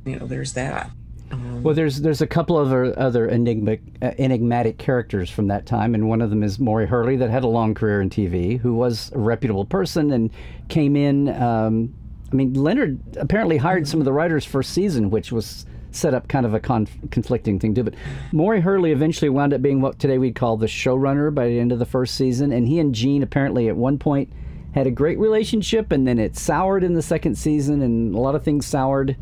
you 0.05 0.19
know, 0.19 0.27
there's 0.27 0.53
that. 0.53 0.91
Um, 1.31 1.63
well, 1.63 1.75
there's 1.75 2.01
there's 2.01 2.21
a 2.21 2.27
couple 2.27 2.59
of 2.59 2.69
other, 2.69 2.99
other 2.99 3.29
enigmatic, 3.29 3.83
uh, 4.03 4.13
enigmatic 4.19 4.79
characters 4.79 5.31
from 5.31 5.49
that 5.49 5.67
time, 5.67 5.95
and 5.95 6.09
one 6.09 6.23
of 6.23 6.31
them 6.31 6.43
is 6.43 6.59
Maury 6.59 6.87
Hurley, 6.87 7.17
that 7.17 7.31
had 7.31 7.45
a 7.45 7.49
long 7.49 7.75
career 7.75 8.01
in 8.01 8.11
TV, 8.11 8.59
who 8.59 8.75
was 8.75 9.11
a 9.15 9.19
reputable 9.19 9.65
person 9.65 10.13
and 10.13 10.31
came 10.69 10.97
in. 10.97 11.29
Um, 11.41 11.95
I 12.31 12.35
mean, 12.35 12.55
Leonard 12.55 13.01
apparently 13.17 13.57
hired 13.57 13.89
some 13.89 14.01
of 14.01 14.05
the 14.05 14.13
writers 14.13 14.45
first 14.45 14.73
season, 14.73 15.11
which 15.11 15.33
was 15.33 15.67
set 15.91 16.15
up 16.15 16.29
kind 16.29 16.45
of 16.45 16.55
a 16.55 16.61
conf- 16.61 16.97
conflicting 17.11 17.59
thing 17.59 17.75
too. 17.75 17.83
But 17.83 17.95
Maury 18.33 18.61
Hurley 18.61 18.93
eventually 18.93 19.31
wound 19.31 19.55
up 19.55 19.63
being 19.63 19.81
what 19.81 19.99
today 19.99 20.19
we'd 20.19 20.35
call 20.35 20.57
the 20.57 20.67
showrunner 20.67 21.35
by 21.35 21.49
the 21.49 21.59
end 21.59 21.73
of 21.73 21.79
the 21.79 21.87
first 21.87 22.15
season, 22.15 22.53
and 22.53 22.69
he 22.69 22.79
and 22.79 22.95
Gene 22.95 23.23
apparently 23.23 23.69
at 23.69 23.77
one 23.77 23.99
point 23.99 24.31
had 24.75 24.87
a 24.87 24.91
great 24.91 25.19
relationship, 25.19 25.91
and 25.91 26.07
then 26.07 26.19
it 26.19 26.37
soured 26.37 26.85
in 26.85 26.95
the 26.95 27.03
second 27.03 27.37
season, 27.37 27.83
and 27.83 28.15
a 28.15 28.19
lot 28.19 28.35
of 28.35 28.45
things 28.45 28.67
soured. 28.67 29.17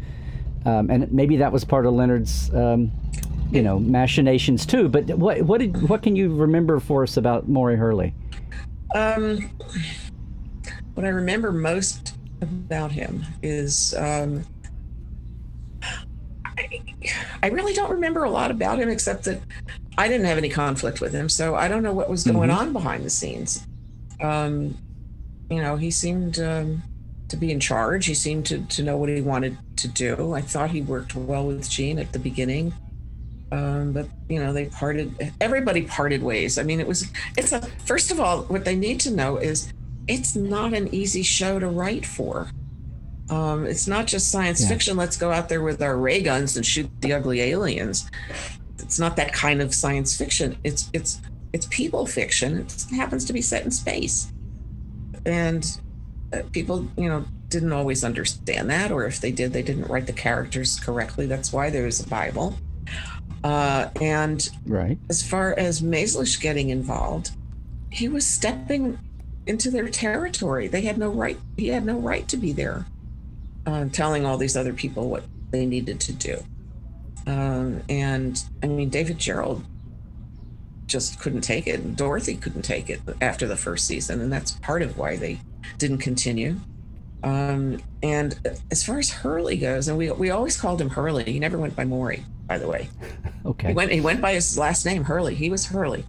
Um, 0.66 0.90
and 0.90 1.10
maybe 1.12 1.36
that 1.36 1.52
was 1.52 1.64
part 1.64 1.86
of 1.86 1.94
Leonard's, 1.94 2.52
um, 2.52 2.90
you 3.52 3.62
know, 3.62 3.78
machinations 3.78 4.66
too. 4.66 4.88
But 4.88 5.06
what 5.16 5.40
what 5.42 5.60
did 5.60 5.88
what 5.88 6.02
can 6.02 6.16
you 6.16 6.34
remember 6.34 6.80
for 6.80 7.04
us 7.04 7.16
about 7.16 7.48
Maury 7.48 7.76
Hurley? 7.76 8.12
Um, 8.94 9.50
what 10.94 11.06
I 11.06 11.10
remember 11.10 11.52
most 11.52 12.16
about 12.42 12.90
him 12.90 13.24
is 13.42 13.94
um, 13.96 14.44
I, 16.44 16.82
I 17.44 17.48
really 17.48 17.72
don't 17.72 17.90
remember 17.90 18.24
a 18.24 18.30
lot 18.30 18.50
about 18.50 18.80
him 18.80 18.88
except 18.88 19.24
that 19.24 19.40
I 19.96 20.08
didn't 20.08 20.26
have 20.26 20.38
any 20.38 20.48
conflict 20.48 21.00
with 21.00 21.12
him, 21.12 21.28
so 21.28 21.54
I 21.54 21.68
don't 21.68 21.84
know 21.84 21.92
what 21.92 22.10
was 22.10 22.24
going 22.24 22.50
mm-hmm. 22.50 22.58
on 22.58 22.72
behind 22.72 23.04
the 23.04 23.10
scenes. 23.10 23.66
Um, 24.20 24.76
you 25.48 25.62
know, 25.62 25.76
he 25.76 25.92
seemed 25.92 26.40
um, 26.40 26.82
to 27.28 27.36
be 27.36 27.50
in 27.50 27.60
charge. 27.60 28.06
He 28.06 28.14
seemed 28.14 28.46
to, 28.46 28.64
to 28.66 28.82
know 28.82 28.96
what 28.96 29.08
he 29.08 29.20
wanted 29.20 29.58
to 29.76 29.88
do. 29.88 30.34
I 30.34 30.40
thought 30.40 30.70
he 30.70 30.82
worked 30.82 31.14
well 31.14 31.46
with 31.46 31.68
Gene 31.68 31.98
at 31.98 32.12
the 32.12 32.18
beginning. 32.18 32.72
Um, 33.52 33.92
but 33.92 34.08
you 34.28 34.42
know, 34.42 34.52
they 34.52 34.66
parted 34.66 35.32
everybody 35.40 35.82
parted 35.82 36.22
ways. 36.22 36.58
I 36.58 36.64
mean, 36.64 36.80
it 36.80 36.86
was 36.86 37.08
it's 37.36 37.52
a 37.52 37.62
first 37.84 38.10
of 38.10 38.18
all, 38.18 38.42
what 38.44 38.64
they 38.64 38.74
need 38.74 38.98
to 39.00 39.10
know 39.10 39.36
is 39.36 39.72
it's 40.08 40.34
not 40.34 40.74
an 40.74 40.92
easy 40.92 41.22
show 41.22 41.58
to 41.58 41.68
write 41.68 42.04
for. 42.04 42.50
Um, 43.30 43.66
it's 43.66 43.86
not 43.86 44.06
just 44.06 44.30
science 44.30 44.62
yeah. 44.62 44.68
fiction. 44.68 44.96
Let's 44.96 45.16
go 45.16 45.30
out 45.30 45.48
there 45.48 45.62
with 45.62 45.80
our 45.80 45.96
ray 45.96 46.22
guns 46.22 46.56
and 46.56 46.66
shoot 46.66 46.90
the 47.00 47.12
ugly 47.12 47.40
aliens. 47.40 48.10
It's 48.78 48.98
not 48.98 49.16
that 49.16 49.32
kind 49.32 49.62
of 49.62 49.74
science 49.74 50.16
fiction. 50.16 50.56
It's 50.64 50.90
it's 50.92 51.20
it's 51.52 51.66
people 51.70 52.04
fiction. 52.04 52.58
It 52.58 52.86
happens 52.96 53.24
to 53.26 53.32
be 53.32 53.42
set 53.42 53.64
in 53.64 53.70
space 53.70 54.32
and 55.26 55.80
people 56.52 56.88
you 56.96 57.08
know 57.08 57.24
didn't 57.48 57.72
always 57.72 58.02
understand 58.02 58.68
that 58.70 58.90
or 58.90 59.06
if 59.06 59.20
they 59.20 59.30
did 59.30 59.52
they 59.52 59.62
didn't 59.62 59.84
write 59.84 60.06
the 60.06 60.12
characters 60.12 60.78
correctly. 60.80 61.26
That's 61.26 61.52
why 61.52 61.70
there's 61.70 62.00
a 62.00 62.08
bible. 62.08 62.56
Uh, 63.44 63.88
and 64.00 64.48
right. 64.66 64.98
as 65.08 65.22
far 65.22 65.54
as 65.56 65.80
Maizlish 65.80 66.40
getting 66.40 66.70
involved 66.70 67.30
he 67.90 68.08
was 68.08 68.26
stepping 68.26 68.98
into 69.46 69.70
their 69.70 69.88
territory. 69.88 70.66
They 70.68 70.82
had 70.82 70.98
no 70.98 71.10
right 71.10 71.38
he 71.56 71.68
had 71.68 71.84
no 71.84 71.98
right 71.98 72.26
to 72.28 72.36
be 72.36 72.52
there 72.52 72.86
uh, 73.66 73.86
telling 73.92 74.26
all 74.26 74.36
these 74.36 74.56
other 74.56 74.72
people 74.72 75.08
what 75.08 75.24
they 75.50 75.66
needed 75.66 76.00
to 76.00 76.12
do. 76.12 76.42
Um, 77.28 77.82
and 77.88 78.40
i 78.62 78.68
mean 78.68 78.88
david 78.88 79.18
Gerrold 79.18 79.64
just 80.86 81.20
couldn't 81.20 81.40
take 81.40 81.66
it. 81.66 81.96
Dorothy 81.96 82.36
couldn't 82.36 82.62
take 82.62 82.88
it 82.88 83.00
after 83.20 83.46
the 83.46 83.56
first 83.56 83.86
season, 83.86 84.20
and 84.20 84.32
that's 84.32 84.52
part 84.52 84.82
of 84.82 84.96
why 84.96 85.16
they 85.16 85.40
didn't 85.78 85.98
continue. 85.98 86.56
Um, 87.22 87.80
and 88.02 88.38
as 88.70 88.84
far 88.84 88.98
as 88.98 89.10
Hurley 89.10 89.56
goes, 89.56 89.88
and 89.88 89.98
we 89.98 90.10
we 90.12 90.30
always 90.30 90.58
called 90.60 90.80
him 90.80 90.90
Hurley. 90.90 91.24
He 91.24 91.38
never 91.38 91.58
went 91.58 91.74
by 91.74 91.84
Maury, 91.84 92.24
by 92.46 92.58
the 92.58 92.68
way. 92.68 92.88
Okay. 93.44 93.68
He 93.68 93.74
went 93.74 93.92
he 93.92 94.00
went 94.00 94.20
by 94.20 94.32
his 94.32 94.58
last 94.58 94.84
name, 94.84 95.04
Hurley. 95.04 95.36
He 95.36 95.50
was 95.50 95.64
Hurley. 95.64 96.04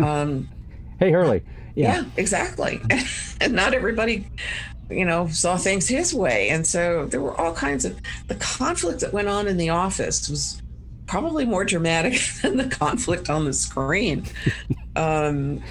Um, 0.00 0.48
hey 0.98 1.12
Hurley. 1.12 1.44
Yeah, 1.76 1.98
yeah 1.98 2.04
exactly. 2.16 2.80
and 3.40 3.52
not 3.52 3.74
everybody, 3.74 4.26
you 4.90 5.04
know, 5.04 5.28
saw 5.28 5.56
things 5.56 5.86
his 5.86 6.12
way, 6.12 6.48
and 6.48 6.66
so 6.66 7.06
there 7.06 7.20
were 7.20 7.40
all 7.40 7.54
kinds 7.54 7.84
of 7.84 7.96
the 8.26 8.34
conflict 8.34 9.02
that 9.02 9.12
went 9.12 9.28
on 9.28 9.46
in 9.46 9.56
the 9.56 9.70
office 9.70 10.28
was 10.28 10.60
probably 11.06 11.44
more 11.44 11.64
dramatic 11.64 12.20
than 12.42 12.56
the 12.56 12.68
conflict 12.68 13.30
on 13.30 13.44
the 13.44 13.52
screen, 13.52 14.26
um, 14.96 15.62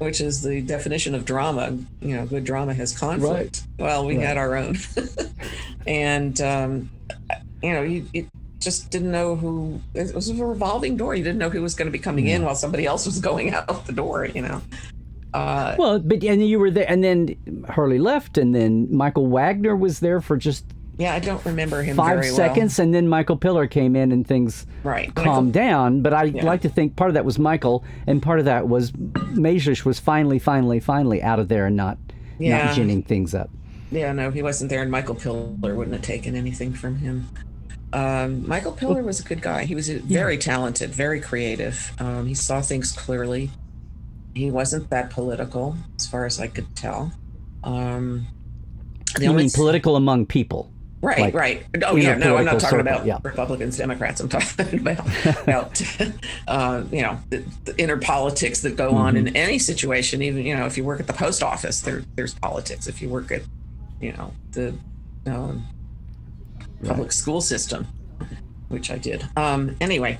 which 0.00 0.20
is 0.20 0.42
the 0.42 0.62
definition 0.62 1.14
of 1.14 1.24
drama. 1.24 1.76
You 2.00 2.16
know, 2.16 2.26
good 2.26 2.44
drama 2.44 2.74
has 2.74 2.96
conflict. 2.96 3.62
Right. 3.78 3.86
Well, 3.86 4.06
we 4.06 4.16
right. 4.16 4.26
had 4.26 4.36
our 4.38 4.56
own, 4.56 4.78
and 5.86 6.40
um, 6.40 6.90
you 7.62 7.72
know, 7.72 7.82
you, 7.82 8.06
you, 8.12 8.28
just 8.58 8.90
didn't 8.90 9.12
know 9.12 9.36
who. 9.36 9.80
It 9.94 10.14
was 10.14 10.28
a 10.28 10.34
revolving 10.34 10.96
door. 10.96 11.14
You 11.14 11.24
didn't 11.24 11.38
know 11.38 11.48
who 11.48 11.62
was 11.62 11.74
going 11.74 11.86
to 11.86 11.92
be 11.92 11.98
coming 11.98 12.26
yeah. 12.26 12.36
in 12.36 12.44
while 12.44 12.54
somebody 12.54 12.86
else 12.86 13.06
was 13.06 13.20
going 13.20 13.54
out 13.54 13.86
the 13.86 13.92
door. 13.92 14.24
You 14.26 14.42
know. 14.42 14.62
Uh, 15.32 15.76
well, 15.78 15.98
but 15.98 16.24
and 16.24 16.46
you 16.46 16.58
were 16.58 16.70
there, 16.70 16.90
and 16.90 17.04
then 17.04 17.36
Hurley 17.68 17.98
left, 17.98 18.36
and 18.36 18.54
then 18.54 18.88
Michael 18.94 19.28
Wagner 19.28 19.76
was 19.76 20.00
there 20.00 20.20
for 20.20 20.36
just 20.36 20.64
yeah, 21.00 21.14
I 21.14 21.18
don't 21.18 21.42
remember 21.46 21.82
him. 21.82 21.96
Five 21.96 22.26
seconds, 22.26 22.76
well. 22.76 22.84
and 22.84 22.94
then 22.94 23.08
Michael 23.08 23.38
Piller 23.38 23.66
came 23.66 23.96
in, 23.96 24.12
and 24.12 24.26
things 24.26 24.66
right. 24.84 25.14
calmed 25.14 25.48
Michael, 25.48 25.50
down. 25.50 26.02
But 26.02 26.12
I 26.12 26.24
yeah. 26.24 26.44
like 26.44 26.60
to 26.60 26.68
think 26.68 26.94
part 26.94 27.08
of 27.08 27.14
that 27.14 27.24
was 27.24 27.38
Michael, 27.38 27.82
and 28.06 28.22
part 28.22 28.38
of 28.38 28.44
that 28.44 28.68
was 28.68 28.92
Maizlish 28.92 29.86
was 29.86 29.98
finally, 29.98 30.38
finally, 30.38 30.78
finally 30.78 31.22
out 31.22 31.38
of 31.38 31.48
there 31.48 31.64
and 31.64 31.74
not 31.74 31.96
yeah. 32.38 32.66
not 32.66 32.74
ginning 32.74 33.02
things 33.02 33.34
up. 33.34 33.48
Yeah, 33.90 34.12
no, 34.12 34.30
he 34.30 34.42
wasn't 34.42 34.68
there, 34.68 34.82
and 34.82 34.90
Michael 34.90 35.14
Piller 35.14 35.74
wouldn't 35.74 35.92
have 35.92 36.02
taken 36.02 36.36
anything 36.36 36.74
from 36.74 36.96
him. 36.96 37.28
Um, 37.94 38.46
Michael 38.46 38.72
Piller 38.72 39.02
was 39.02 39.20
a 39.20 39.24
good 39.24 39.40
guy. 39.40 39.64
He 39.64 39.74
was 39.74 39.88
very 39.88 40.34
yeah. 40.34 40.40
talented, 40.40 40.90
very 40.90 41.20
creative. 41.20 41.92
Um, 41.98 42.26
he 42.26 42.34
saw 42.34 42.60
things 42.60 42.92
clearly. 42.92 43.50
He 44.34 44.50
wasn't 44.50 44.90
that 44.90 45.08
political, 45.08 45.76
as 45.96 46.06
far 46.06 46.26
as 46.26 46.38
I 46.38 46.46
could 46.46 46.76
tell. 46.76 47.12
Um, 47.64 48.26
the 49.16 49.24
you 49.24 49.32
mean 49.32 49.50
political 49.50 49.96
among 49.96 50.26
people? 50.26 50.70
Right, 51.02 51.18
like, 51.18 51.34
right. 51.34 51.66
Oh 51.82 51.96
yeah, 51.96 52.14
no, 52.16 52.36
I'm 52.36 52.44
not 52.44 52.60
talking 52.60 52.78
circle, 52.78 52.80
about 52.80 53.06
yeah. 53.06 53.18
Republicans, 53.22 53.78
Democrats. 53.78 54.20
I'm 54.20 54.28
talking 54.28 54.80
about 54.80 54.98
about 55.42 55.82
uh, 56.48 56.84
you 56.92 57.00
know 57.00 57.18
the, 57.30 57.42
the, 57.64 57.74
inner 57.78 57.96
politics 57.96 58.60
that 58.60 58.76
go 58.76 58.88
mm-hmm. 58.88 58.98
on 58.98 59.16
in 59.16 59.34
any 59.34 59.58
situation. 59.58 60.20
Even 60.20 60.44
you 60.44 60.54
know 60.54 60.66
if 60.66 60.76
you 60.76 60.84
work 60.84 61.00
at 61.00 61.06
the 61.06 61.14
post 61.14 61.42
office, 61.42 61.80
there 61.80 62.02
there's 62.16 62.34
politics. 62.34 62.86
If 62.86 63.00
you 63.00 63.08
work 63.08 63.32
at 63.32 63.42
you 63.98 64.12
know 64.12 64.34
the 64.52 64.74
um, 65.26 65.66
public 66.84 66.98
right. 66.98 67.12
school 67.12 67.40
system, 67.40 67.86
which 68.68 68.90
I 68.90 68.98
did. 68.98 69.26
Um, 69.36 69.76
anyway, 69.80 70.18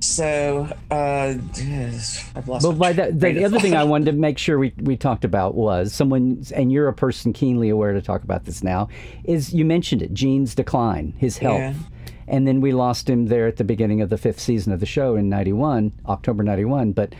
so 0.00 0.68
uh, 0.90 1.34
I've 1.34 2.48
lost. 2.48 2.64
But 2.64 2.72
by 2.72 2.92
that, 2.92 3.18
the, 3.18 3.32
the 3.32 3.44
other 3.44 3.58
thing 3.58 3.74
I 3.74 3.84
wanted 3.84 4.06
to 4.06 4.12
make 4.12 4.38
sure 4.38 4.58
we, 4.58 4.72
we 4.78 4.96
talked 4.96 5.24
about 5.24 5.54
was 5.54 5.92
someone, 5.92 6.44
and 6.54 6.70
you're 6.70 6.88
a 6.88 6.92
person 6.92 7.32
keenly 7.32 7.68
aware 7.68 7.92
to 7.92 8.02
talk 8.02 8.22
about 8.22 8.44
this 8.44 8.62
now. 8.62 8.88
Is 9.24 9.54
you 9.54 9.64
mentioned 9.64 10.02
it, 10.02 10.12
Gene's 10.12 10.54
decline, 10.54 11.14
his 11.18 11.38
health, 11.38 11.60
yeah. 11.60 11.74
and 12.28 12.46
then 12.46 12.60
we 12.60 12.72
lost 12.72 13.08
him 13.08 13.26
there 13.26 13.46
at 13.46 13.56
the 13.56 13.64
beginning 13.64 14.00
of 14.02 14.10
the 14.10 14.18
fifth 14.18 14.40
season 14.40 14.72
of 14.72 14.80
the 14.80 14.86
show 14.86 15.16
in 15.16 15.28
'91, 15.28 15.92
October 16.06 16.42
'91. 16.42 16.92
But 16.92 17.14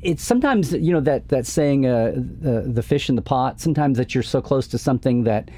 it's 0.00 0.22
sometimes 0.22 0.72
you 0.72 0.92
know 0.92 1.00
that 1.00 1.28
that 1.28 1.46
saying, 1.46 1.86
uh, 1.86 2.12
the 2.14 2.62
the 2.66 2.82
fish 2.82 3.08
in 3.08 3.16
the 3.16 3.22
pot. 3.22 3.60
Sometimes 3.60 3.98
that 3.98 4.14
you're 4.14 4.22
so 4.22 4.40
close 4.40 4.66
to 4.68 4.78
something 4.78 5.24
that 5.24 5.50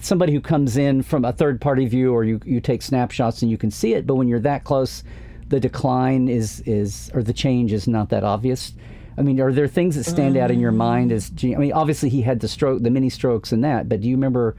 somebody 0.00 0.32
who 0.32 0.40
comes 0.40 0.76
in 0.76 1.02
from 1.02 1.24
a 1.24 1.32
third 1.32 1.60
party 1.60 1.86
view 1.86 2.12
or 2.12 2.24
you, 2.24 2.40
you 2.44 2.60
take 2.60 2.82
snapshots 2.82 3.42
and 3.42 3.50
you 3.50 3.58
can 3.58 3.70
see 3.70 3.94
it 3.94 4.06
but 4.06 4.14
when 4.14 4.28
you're 4.28 4.40
that 4.40 4.64
close 4.64 5.02
the 5.48 5.60
decline 5.60 6.28
is 6.28 6.60
is 6.60 7.10
or 7.12 7.22
the 7.22 7.32
change 7.32 7.72
is 7.72 7.88
not 7.88 8.08
that 8.08 8.22
obvious. 8.22 8.72
I 9.18 9.22
mean 9.22 9.40
are 9.40 9.52
there 9.52 9.68
things 9.68 9.96
that 9.96 10.04
stand 10.04 10.36
um, 10.36 10.44
out 10.44 10.50
in 10.50 10.60
your 10.60 10.72
mind 10.72 11.12
as 11.12 11.30
i 11.42 11.46
mean 11.56 11.72
obviously 11.72 12.08
he 12.08 12.22
had 12.22 12.40
the 12.40 12.48
stroke 12.48 12.82
the 12.82 12.90
mini 12.90 13.10
strokes 13.10 13.52
and 13.52 13.62
that 13.64 13.88
but 13.88 14.00
do 14.00 14.08
you 14.08 14.14
remember 14.14 14.56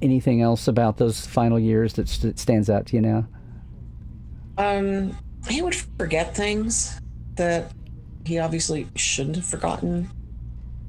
anything 0.00 0.40
else 0.40 0.68
about 0.68 0.96
those 0.96 1.26
final 1.26 1.58
years 1.58 1.94
that, 1.94 2.06
that 2.06 2.38
stands 2.38 2.70
out 2.70 2.86
to 2.86 2.96
you 2.96 3.02
now? 3.02 3.26
Um 4.56 5.16
he 5.48 5.60
would 5.60 5.74
forget 5.74 6.34
things 6.34 7.00
that 7.34 7.72
he 8.24 8.38
obviously 8.38 8.86
shouldn't 8.94 9.34
have 9.34 9.44
forgotten. 9.44 10.08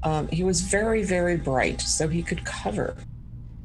Um, 0.04 0.28
he 0.28 0.44
was 0.44 0.60
very 0.60 1.02
very 1.02 1.36
bright 1.36 1.80
so 1.80 2.06
he 2.06 2.22
could 2.22 2.44
cover 2.44 2.96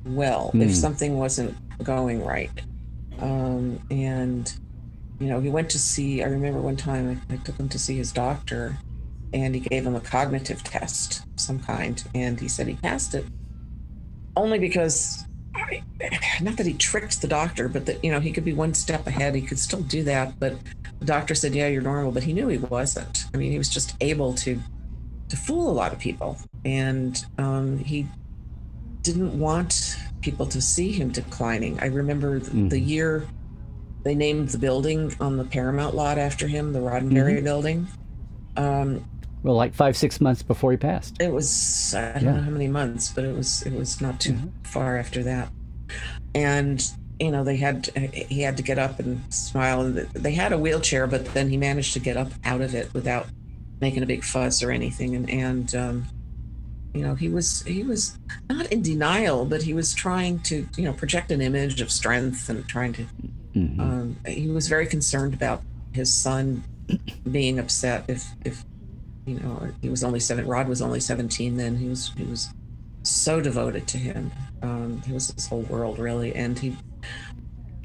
well 0.06 0.50
Hmm. 0.52 0.62
if 0.62 0.76
something 0.76 1.18
wasn't 1.18 1.56
going 1.84 2.24
right. 2.24 2.52
Um, 3.20 3.80
and 3.92 4.52
you 5.20 5.28
know, 5.28 5.42
he 5.42 5.50
went 5.50 5.70
to 5.72 5.80
see. 5.80 6.24
I 6.24 6.28
remember 6.28 6.62
one 6.62 6.78
time 6.78 7.22
I, 7.30 7.34
I 7.34 7.38
took 7.38 7.58
him 7.58 7.68
to 7.70 7.80
see 7.80 7.98
his 7.98 8.12
doctor, 8.14 8.78
and 9.34 9.54
he 9.54 9.60
gave 9.62 9.86
him 9.86 9.96
a 9.96 10.00
cognitive 10.00 10.64
test 10.64 11.20
of 11.34 11.40
some 11.40 11.60
kind, 11.60 12.02
and 12.16 12.40
he 12.40 12.48
said 12.48 12.68
he 12.68 12.76
passed 12.76 13.14
it 13.16 13.26
only 14.36 14.60
because. 14.60 15.26
I, 15.56 15.82
not 16.42 16.56
that 16.58 16.68
he 16.68 16.74
tricked 16.74 17.22
the 17.22 17.28
doctor, 17.28 17.68
but 17.68 17.86
that 17.88 18.02
you 18.04 18.12
know 18.12 18.20
he 18.20 18.32
could 18.32 18.46
be 18.46 18.54
one 18.54 18.74
step 18.74 19.06
ahead. 19.08 19.36
He 19.36 19.42
could 19.42 19.60
still 19.60 19.82
do 19.82 20.04
that, 20.04 20.40
but 20.40 20.56
the 21.00 21.06
doctor 21.06 21.36
said, 21.36 21.54
"Yeah, 21.56 21.68
you're 21.68 21.82
normal," 21.82 22.12
but 22.12 22.24
he 22.24 22.32
knew 22.34 22.48
he 22.48 22.58
wasn't. 22.60 23.26
I 23.34 23.38
mean, 23.38 23.52
he 23.52 23.58
was 23.58 23.68
just 23.70 23.96
able 24.00 24.34
to 24.36 24.60
to 25.30 25.36
fool 25.38 25.70
a 25.70 25.74
lot 25.74 25.92
of 25.92 26.00
people, 26.00 26.38
and 26.64 27.26
um, 27.38 27.80
he 27.80 28.08
didn't 29.14 29.38
want 29.40 29.98
people 30.22 30.46
to 30.48 30.62
see 30.62 30.92
him 30.92 31.10
declining. 31.10 31.80
I 31.82 31.88
remember 31.88 32.40
th- 32.40 32.70
the 32.70 32.80
year 32.80 33.26
they 34.04 34.16
named 34.16 34.50
the 34.50 34.58
building 34.58 35.14
on 35.20 35.38
the 35.38 35.44
Paramount 35.44 35.96
lot 35.96 36.18
after 36.18 36.48
him, 36.48 36.74
the 36.74 36.80
Roddenberry 36.80 37.44
building. 37.44 37.88
Um, 38.58 39.04
Well, 39.44 39.56
like 39.56 39.74
five, 39.74 39.96
six 39.98 40.20
months 40.22 40.42
before 40.44 40.72
he 40.72 40.78
passed. 40.78 41.16
it 41.22 41.32
was 41.32 41.94
I 41.96 42.14
don't 42.14 42.24
Yeah. 42.24 42.34
know 42.36 42.42
how 42.42 42.50
many 42.52 42.68
months, 42.68 43.12
but 43.14 43.24
it 43.26 43.36
was 43.36 43.62
it 43.64 43.74
was 43.74 44.02
not 44.02 44.20
too 44.20 44.38
far 44.64 44.98
after 44.98 45.24
that. 45.24 45.50
And 46.36 46.86
you 47.20 47.32
know 47.32 47.44
they 47.44 47.58
had 47.58 47.88
he 48.14 48.42
had 48.42 48.56
to 48.58 48.64
get 48.64 48.78
up 48.80 49.00
and 49.00 49.22
smile. 49.34 49.82
And 49.82 49.98
they 50.14 50.32
had 50.34 50.54
a 50.54 50.58
wheelchair, 50.58 51.08
but 51.08 51.26
then 51.34 51.50
he 51.50 51.58
managed 51.58 51.94
to 51.94 52.00
get 52.00 52.18
up 52.18 52.32
out 52.44 52.62
of 52.62 52.74
it 52.76 52.94
without 52.94 53.28
making 53.82 54.04
a 54.04 54.06
big 54.06 54.24
fuss 54.24 54.62
or 54.64 54.72
anything. 54.72 55.16
And 55.16 55.30
and 55.30 55.76
um, 55.76 56.06
you 56.94 57.02
know 57.02 57.16
he 57.16 57.30
was 57.30 57.62
he 57.64 57.84
was 57.84 58.18
not 58.50 58.72
in 58.72 58.82
denial, 58.82 59.46
but 59.46 59.64
he 59.64 59.74
was 59.74 59.94
trying 59.94 60.40
to 60.40 60.68
you 60.78 60.86
know 60.86 60.94
project 60.94 61.32
an 61.32 61.42
image 61.42 61.82
of 61.82 61.92
strength 61.92 62.50
and 62.50 62.68
trying 62.68 62.94
to. 62.94 63.06
Mhm. 63.56 63.80
Um, 63.80 64.16
he 64.28 64.48
was 64.48 64.68
very 64.68 64.86
concerned 64.86 65.34
about 65.34 65.64
his 65.92 66.14
son 66.14 66.64
being 67.32 67.60
upset 67.60 68.06
if 68.08 68.26
if 68.46 68.64
you 69.26 69.40
know 69.40 69.70
he 69.82 69.90
was 69.90 70.04
only 70.04 70.20
seven 70.20 70.46
rod 70.48 70.68
was 70.68 70.82
only 70.82 71.00
17 71.00 71.58
then 71.58 71.76
he 71.76 71.88
was 71.88 72.12
he 72.18 72.24
was 72.24 72.50
so 73.04 73.40
devoted 73.40 73.88
to 73.88 73.98
him 73.98 74.32
um, 74.62 75.02
he 75.06 75.14
was 75.14 75.32
his 75.32 75.48
whole 75.48 75.62
world 75.64 76.00
really 76.00 76.34
and 76.36 76.58
he 76.58 76.76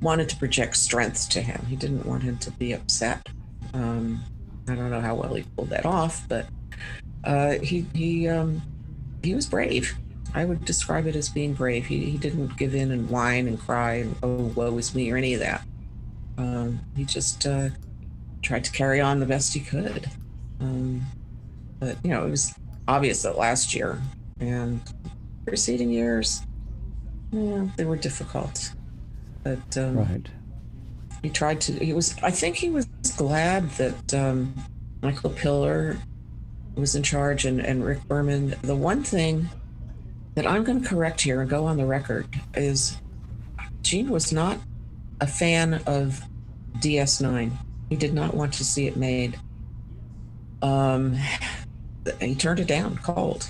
wanted 0.00 0.28
to 0.28 0.36
project 0.36 0.76
strength 0.76 1.28
to 1.28 1.40
him 1.40 1.64
he 1.68 1.76
didn't 1.76 2.04
want 2.04 2.22
him 2.22 2.38
to 2.38 2.50
be 2.52 2.72
upset 2.72 3.26
um, 3.74 4.22
i 4.68 4.74
don't 4.74 4.90
know 4.90 5.00
how 5.00 5.14
well 5.14 5.34
he 5.34 5.44
pulled 5.56 5.70
that 5.70 5.86
off 5.86 6.26
but 6.28 6.46
uh, 7.24 7.52
he 7.58 7.86
he 7.94 8.28
um, 8.28 8.60
he 9.24 9.34
was 9.34 9.46
brave. 9.46 9.94
I 10.34 10.44
would 10.44 10.64
describe 10.64 11.06
it 11.06 11.14
as 11.16 11.28
being 11.28 11.54
brave. 11.54 11.86
He, 11.86 12.04
he 12.10 12.18
didn't 12.18 12.56
give 12.56 12.74
in 12.74 12.90
and 12.90 13.08
whine 13.08 13.46
and 13.46 13.58
cry 13.60 13.94
and 13.94 14.16
oh 14.22 14.52
woe 14.56 14.76
is 14.78 14.94
me 14.94 15.10
or 15.12 15.16
any 15.16 15.34
of 15.34 15.40
that. 15.40 15.64
Um, 16.38 16.80
he 16.96 17.04
just 17.04 17.46
uh, 17.46 17.68
tried 18.42 18.64
to 18.64 18.72
carry 18.72 19.00
on 19.00 19.20
the 19.20 19.26
best 19.26 19.54
he 19.54 19.60
could. 19.60 20.08
Um, 20.60 21.02
but 21.78 21.96
you 22.04 22.10
know 22.10 22.26
it 22.26 22.30
was 22.30 22.54
obvious 22.88 23.22
that 23.22 23.36
last 23.38 23.74
year 23.74 24.00
and 24.40 24.80
preceding 25.46 25.90
years 25.90 26.42
yeah 27.32 27.66
they 27.76 27.84
were 27.84 27.96
difficult. 27.96 28.72
But 29.42 29.76
um, 29.76 29.98
Right. 29.98 30.28
he 31.22 31.28
tried 31.30 31.60
to 31.62 31.72
he 31.84 31.92
was 31.92 32.14
i 32.22 32.30
think 32.30 32.56
he 32.56 32.70
was 32.70 32.86
glad 33.16 33.68
that 33.72 34.14
um, 34.14 34.54
michael 35.02 35.30
piller 35.30 35.98
was 36.76 36.94
in 36.94 37.02
charge 37.02 37.44
and, 37.44 37.60
and 37.60 37.84
rick 37.84 38.02
berman. 38.04 38.54
The 38.62 38.76
one 38.76 39.02
thing 39.02 39.48
that 40.34 40.46
i'm 40.46 40.64
going 40.64 40.82
to 40.82 40.88
correct 40.88 41.20
here 41.20 41.40
and 41.40 41.48
go 41.48 41.66
on 41.66 41.76
the 41.76 41.86
record 41.86 42.26
is 42.54 42.96
gene 43.82 44.10
was 44.10 44.32
not 44.32 44.58
a 45.20 45.26
fan 45.26 45.74
of 45.86 46.20
ds9 46.80 47.52
he 47.88 47.96
did 47.96 48.14
not 48.14 48.34
want 48.34 48.52
to 48.54 48.64
see 48.64 48.86
it 48.86 48.96
made. 48.96 49.38
Um, 50.62 51.16
he 52.20 52.34
turned 52.34 52.60
it 52.60 52.66
down 52.66 52.98
cold 52.98 53.48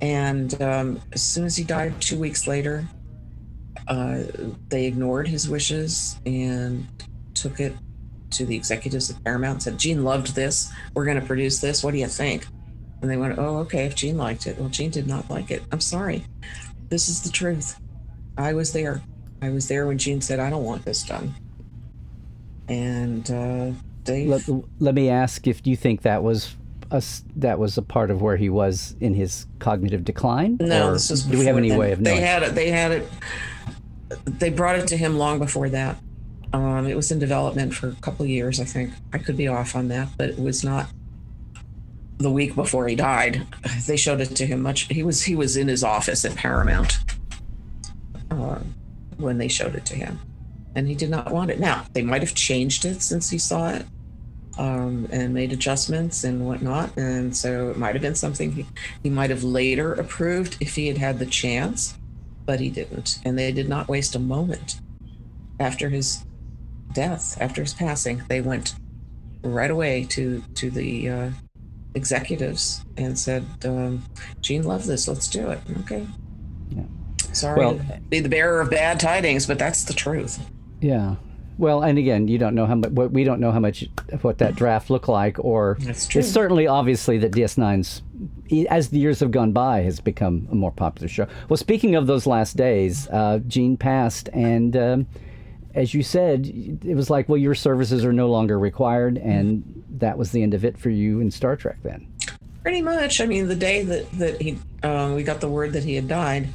and 0.00 0.60
um, 0.62 1.00
as 1.12 1.22
soon 1.22 1.44
as 1.44 1.56
he 1.56 1.64
died 1.64 2.00
two 2.00 2.18
weeks 2.18 2.46
later 2.46 2.86
uh, 3.88 4.22
they 4.68 4.86
ignored 4.86 5.26
his 5.26 5.48
wishes 5.48 6.18
and 6.24 6.86
took 7.34 7.60
it 7.60 7.74
to 8.30 8.46
the 8.46 8.56
executives 8.56 9.10
at 9.10 9.22
Paramount 9.24 9.54
and 9.54 9.62
said, 9.62 9.78
Gene 9.78 10.04
loved 10.04 10.34
this. 10.34 10.72
We're 10.94 11.04
going 11.04 11.20
to 11.20 11.26
produce 11.26 11.60
this. 11.60 11.82
What 11.82 11.92
do 11.92 11.98
you 11.98 12.06
think? 12.06 12.46
And 13.00 13.10
they 13.10 13.16
went, 13.16 13.38
Oh, 13.38 13.58
okay, 13.58 13.86
if 13.86 13.94
Gene 13.94 14.16
liked 14.16 14.46
it. 14.46 14.58
Well, 14.58 14.68
Gene 14.68 14.90
did 14.90 15.06
not 15.06 15.30
like 15.30 15.50
it. 15.50 15.62
I'm 15.72 15.80
sorry. 15.80 16.24
This 16.88 17.08
is 17.08 17.22
the 17.22 17.30
truth. 17.30 17.78
I 18.36 18.54
was 18.54 18.72
there. 18.72 19.02
I 19.40 19.50
was 19.50 19.68
there 19.68 19.86
when 19.86 19.98
Gene 19.98 20.20
said, 20.20 20.40
I 20.40 20.50
don't 20.50 20.64
want 20.64 20.84
this 20.84 21.02
done. 21.04 21.34
And 22.68 23.30
uh, 23.30 23.72
they. 24.04 24.26
Let, 24.26 24.42
let 24.78 24.94
me 24.94 25.08
ask 25.08 25.46
if 25.46 25.66
you 25.66 25.76
think 25.76 26.02
that 26.02 26.22
was 26.22 26.54
a, 26.90 27.02
that 27.36 27.58
was 27.58 27.78
a 27.78 27.82
part 27.82 28.10
of 28.10 28.20
where 28.20 28.36
he 28.36 28.48
was 28.48 28.96
in 29.00 29.14
his 29.14 29.46
cognitive 29.58 30.04
decline. 30.04 30.56
No, 30.60 30.92
this 30.92 31.10
was 31.10 31.24
do 31.24 31.38
we 31.38 31.46
have 31.46 31.56
any 31.56 31.76
way 31.76 31.92
of 31.92 32.00
knowing? 32.00 32.16
They 32.16 32.22
had 32.22 32.42
it. 32.42 32.54
They 32.54 32.70
had 32.70 32.92
it. 32.92 33.08
They 34.24 34.50
brought 34.50 34.78
it 34.78 34.88
to 34.88 34.96
him 34.96 35.18
long 35.18 35.38
before 35.38 35.68
that. 35.70 35.98
Um, 36.52 36.86
it 36.86 36.96
was 36.96 37.10
in 37.10 37.18
development 37.18 37.74
for 37.74 37.88
a 37.88 37.94
couple 37.96 38.24
years, 38.24 38.60
I 38.60 38.64
think. 38.64 38.92
I 39.12 39.18
could 39.18 39.36
be 39.36 39.48
off 39.48 39.76
on 39.76 39.88
that, 39.88 40.08
but 40.16 40.30
it 40.30 40.38
was 40.38 40.64
not 40.64 40.86
the 42.18 42.30
week 42.30 42.54
before 42.54 42.88
he 42.88 42.94
died. 42.96 43.46
They 43.86 43.96
showed 43.96 44.20
it 44.20 44.34
to 44.36 44.46
him 44.46 44.62
much. 44.62 44.82
He 44.88 45.02
was 45.02 45.22
he 45.22 45.36
was 45.36 45.56
in 45.56 45.68
his 45.68 45.84
office 45.84 46.24
at 46.24 46.34
Paramount 46.34 46.98
uh, 48.30 48.58
when 49.18 49.38
they 49.38 49.48
showed 49.48 49.74
it 49.74 49.84
to 49.86 49.94
him, 49.94 50.18
and 50.74 50.88
he 50.88 50.94
did 50.94 51.10
not 51.10 51.30
want 51.32 51.50
it. 51.50 51.60
Now 51.60 51.84
they 51.92 52.02
might 52.02 52.22
have 52.22 52.34
changed 52.34 52.84
it 52.84 53.02
since 53.02 53.30
he 53.30 53.38
saw 53.38 53.70
it. 53.70 53.86
Um, 54.56 55.06
and 55.12 55.32
made 55.32 55.52
adjustments 55.52 56.24
and 56.24 56.44
whatnot. 56.44 56.96
And 56.96 57.36
so 57.36 57.70
it 57.70 57.76
might 57.76 57.94
have 57.94 58.02
been 58.02 58.16
something 58.16 58.50
he, 58.50 58.66
he 59.04 59.08
might 59.08 59.30
have 59.30 59.44
later 59.44 59.94
approved 59.94 60.56
if 60.58 60.74
he 60.74 60.88
had 60.88 60.98
had 60.98 61.20
the 61.20 61.26
chance, 61.26 61.96
but 62.44 62.58
he 62.58 62.68
didn't. 62.68 63.20
And 63.24 63.38
they 63.38 63.52
did 63.52 63.68
not 63.68 63.86
waste 63.86 64.16
a 64.16 64.18
moment 64.18 64.80
after 65.60 65.88
his 65.90 66.24
death, 66.92 67.36
after 67.40 67.62
his 67.62 67.74
passing. 67.74 68.22
They 68.28 68.40
went 68.40 68.74
right 69.42 69.70
away 69.70 70.04
to 70.10 70.42
to 70.56 70.70
the 70.70 71.08
uh, 71.08 71.30
executives 71.94 72.84
and 72.96 73.18
said, 73.18 73.44
um, 73.64 74.04
"Gene 74.40 74.62
loved 74.64 74.86
this. 74.86 75.08
Let's 75.08 75.28
do 75.28 75.50
it." 75.50 75.60
Okay. 75.80 76.06
Yeah. 76.70 76.82
Sorry 77.32 77.58
Well- 77.58 77.76
to 77.78 78.00
be 78.08 78.20
the 78.20 78.28
bearer 78.28 78.60
of 78.60 78.70
bad 78.70 79.00
tidings, 79.00 79.46
but 79.46 79.58
that's 79.58 79.84
the 79.84 79.94
truth. 79.94 80.38
Yeah. 80.80 81.16
Well, 81.58 81.82
and 81.82 81.98
again, 81.98 82.28
you 82.28 82.38
don't 82.38 82.54
know 82.54 82.66
how 82.66 82.76
much. 82.76 82.90
We 82.92 83.24
don't 83.24 83.40
know 83.40 83.50
how 83.50 83.58
much 83.58 83.84
what 84.22 84.38
that 84.38 84.54
draft 84.54 84.90
looked 84.90 85.08
like, 85.08 85.38
or 85.44 85.76
That's 85.80 86.06
true. 86.06 86.20
it's 86.20 86.30
certainly 86.30 86.68
obviously 86.68 87.18
that 87.18 87.32
DS9's, 87.32 88.02
e- 88.48 88.68
as 88.68 88.90
the 88.90 89.00
years 89.00 89.18
have 89.18 89.32
gone 89.32 89.50
by, 89.50 89.80
has 89.80 89.98
become 89.98 90.46
a 90.52 90.54
more 90.54 90.70
popular 90.70 91.08
show. 91.08 91.26
Well, 91.48 91.56
speaking 91.56 91.96
of 91.96 92.06
those 92.06 92.26
last 92.28 92.56
days, 92.56 93.08
uh, 93.08 93.40
Gene 93.48 93.76
passed, 93.76 94.28
and 94.32 94.76
um, 94.76 95.06
as 95.74 95.94
you 95.94 96.02
said, 96.02 96.46
it 96.46 96.94
was 96.94 97.10
like, 97.10 97.28
well, 97.28 97.38
your 97.38 97.54
services 97.54 98.04
are 98.04 98.12
no 98.12 98.28
longer 98.28 98.58
required, 98.58 99.18
and 99.18 99.84
that 99.98 100.16
was 100.16 100.30
the 100.32 100.42
end 100.42 100.54
of 100.54 100.64
it 100.64 100.78
for 100.78 100.90
you 100.90 101.20
in 101.20 101.30
Star 101.30 101.56
Trek. 101.56 101.76
Then, 101.82 102.06
Pretty 102.62 102.82
much. 102.82 103.20
I 103.20 103.26
mean, 103.26 103.48
the 103.48 103.56
day 103.56 103.82
that 103.82 104.10
that 104.12 104.40
he 104.40 104.58
um, 104.82 105.14
we 105.14 105.22
got 105.22 105.40
the 105.40 105.48
word 105.48 105.72
that 105.72 105.84
he 105.84 105.94
had 105.94 106.08
died, 106.08 106.48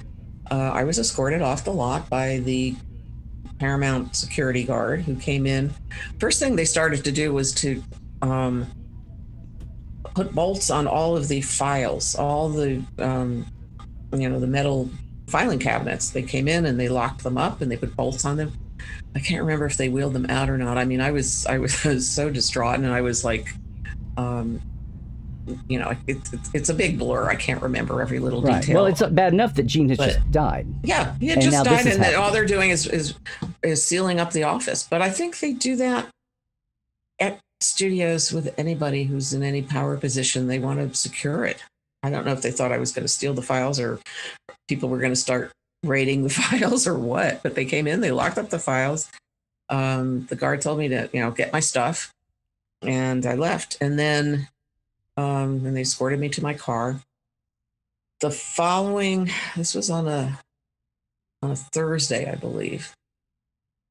uh, 0.51 0.71
I 0.73 0.83
was 0.83 0.99
escorted 0.99 1.41
off 1.41 1.63
the 1.63 1.73
lot 1.73 2.09
by 2.09 2.39
the 2.39 2.75
Paramount 3.59 4.15
security 4.15 4.63
guard 4.63 5.01
who 5.01 5.15
came 5.15 5.45
in. 5.45 5.73
First 6.19 6.39
thing 6.39 6.55
they 6.55 6.65
started 6.65 7.03
to 7.05 7.11
do 7.11 7.33
was 7.33 7.53
to 7.55 7.83
um, 8.21 8.67
put 10.15 10.33
bolts 10.33 10.69
on 10.69 10.87
all 10.87 11.15
of 11.15 11.27
the 11.27 11.41
files, 11.41 12.15
all 12.15 12.49
the 12.49 12.83
um, 12.97 13.45
you 14.11 14.29
know 14.29 14.39
the 14.39 14.47
metal 14.47 14.89
filing 15.27 15.59
cabinets. 15.59 16.09
They 16.09 16.23
came 16.23 16.47
in 16.47 16.65
and 16.65 16.79
they 16.79 16.89
locked 16.89 17.23
them 17.23 17.37
up 17.37 17.61
and 17.61 17.71
they 17.71 17.77
put 17.77 17.95
bolts 17.95 18.25
on 18.25 18.37
them. 18.37 18.51
I 19.15 19.19
can't 19.19 19.41
remember 19.41 19.65
if 19.65 19.77
they 19.77 19.89
wheeled 19.89 20.13
them 20.13 20.25
out 20.27 20.49
or 20.49 20.57
not. 20.57 20.77
I 20.77 20.85
mean, 20.85 21.01
I 21.01 21.11
was 21.11 21.45
I 21.49 21.57
was, 21.57 22.07
so 22.07 22.29
distraught 22.29 22.75
and 22.75 22.87
I 22.87 23.01
was 23.01 23.23
like. 23.23 23.49
Um, 24.15 24.61
you 25.67 25.77
know, 25.77 25.89
it, 26.07 26.17
it, 26.31 26.39
it's 26.53 26.69
a 26.69 26.73
big 26.73 26.97
blur. 26.97 27.29
I 27.29 27.35
can't 27.35 27.61
remember 27.61 28.01
every 28.01 28.19
little 28.19 28.41
right? 28.41 28.61
detail. 28.61 28.75
Well, 28.75 28.85
it's 28.85 29.01
bad 29.01 29.33
enough 29.33 29.55
that 29.55 29.63
Gene 29.63 29.89
has 29.89 29.97
But- 29.97 30.13
just 30.13 30.31
died. 30.31 30.67
Yeah, 30.83 31.15
he 31.19 31.27
had 31.27 31.39
And 31.39 31.51
just 31.51 31.65
died, 31.65 31.85
and 31.85 32.01
that 32.01 32.15
all 32.15 32.31
they're 32.31 32.45
doing 32.45 32.69
is, 32.69 32.87
is 32.87 33.15
is 33.61 33.83
sealing 33.83 34.21
up 34.21 34.31
the 34.31 34.43
office. 34.43 34.87
But 34.89 35.01
I 35.01 35.09
think 35.09 35.39
they 35.39 35.51
do 35.51 35.75
that 35.75 36.07
at 37.19 37.39
studios 37.59 38.31
with 38.31 38.53
anybody 38.57 39.03
who's 39.03 39.33
in 39.33 39.43
any 39.43 39.61
power 39.61 39.97
position. 39.97 40.47
They 40.47 40.59
want 40.59 40.79
to 40.79 40.97
secure 40.97 41.45
it. 41.45 41.61
I 42.03 42.09
don't 42.09 42.25
know 42.25 42.33
if 42.33 42.41
they 42.41 42.51
thought 42.51 42.71
I 42.71 42.77
was 42.77 42.91
going 42.91 43.03
to 43.03 43.09
steal 43.09 43.33
the 43.33 43.41
files 43.41 43.79
or 43.79 43.99
people 44.67 44.89
were 44.89 44.99
going 44.99 45.11
to 45.11 45.15
start 45.19 45.51
raiding 45.83 46.23
the 46.23 46.29
files 46.41 46.87
or 46.87 46.97
what. 46.97 47.43
But 47.43 47.55
they 47.55 47.65
came 47.65 47.87
in, 47.87 48.01
they 48.01 48.11
locked 48.11 48.37
up 48.37 48.49
the 48.49 48.59
files. 48.59 49.11
Um, 49.69 50.25
the 50.27 50.35
guard 50.35 50.61
told 50.61 50.79
me 50.79 50.87
to, 50.89 51.09
you 51.13 51.21
know, 51.21 51.31
get 51.31 51.53
my 51.53 51.59
stuff, 51.59 52.13
and 52.81 53.25
I 53.25 53.35
left. 53.35 53.77
And 53.81 53.97
then, 53.97 54.49
um, 55.17 55.65
and 55.65 55.75
they 55.75 55.81
escorted 55.81 56.19
me 56.19 56.29
to 56.29 56.43
my 56.43 56.53
car 56.53 57.01
the 58.23 58.31
following 58.31 59.29
this 59.57 59.75
was 59.75 59.89
on 59.89 60.07
a 60.07 60.39
on 61.41 61.51
a 61.51 61.55
Thursday, 61.57 62.31
I 62.31 62.35
believe. 62.35 62.95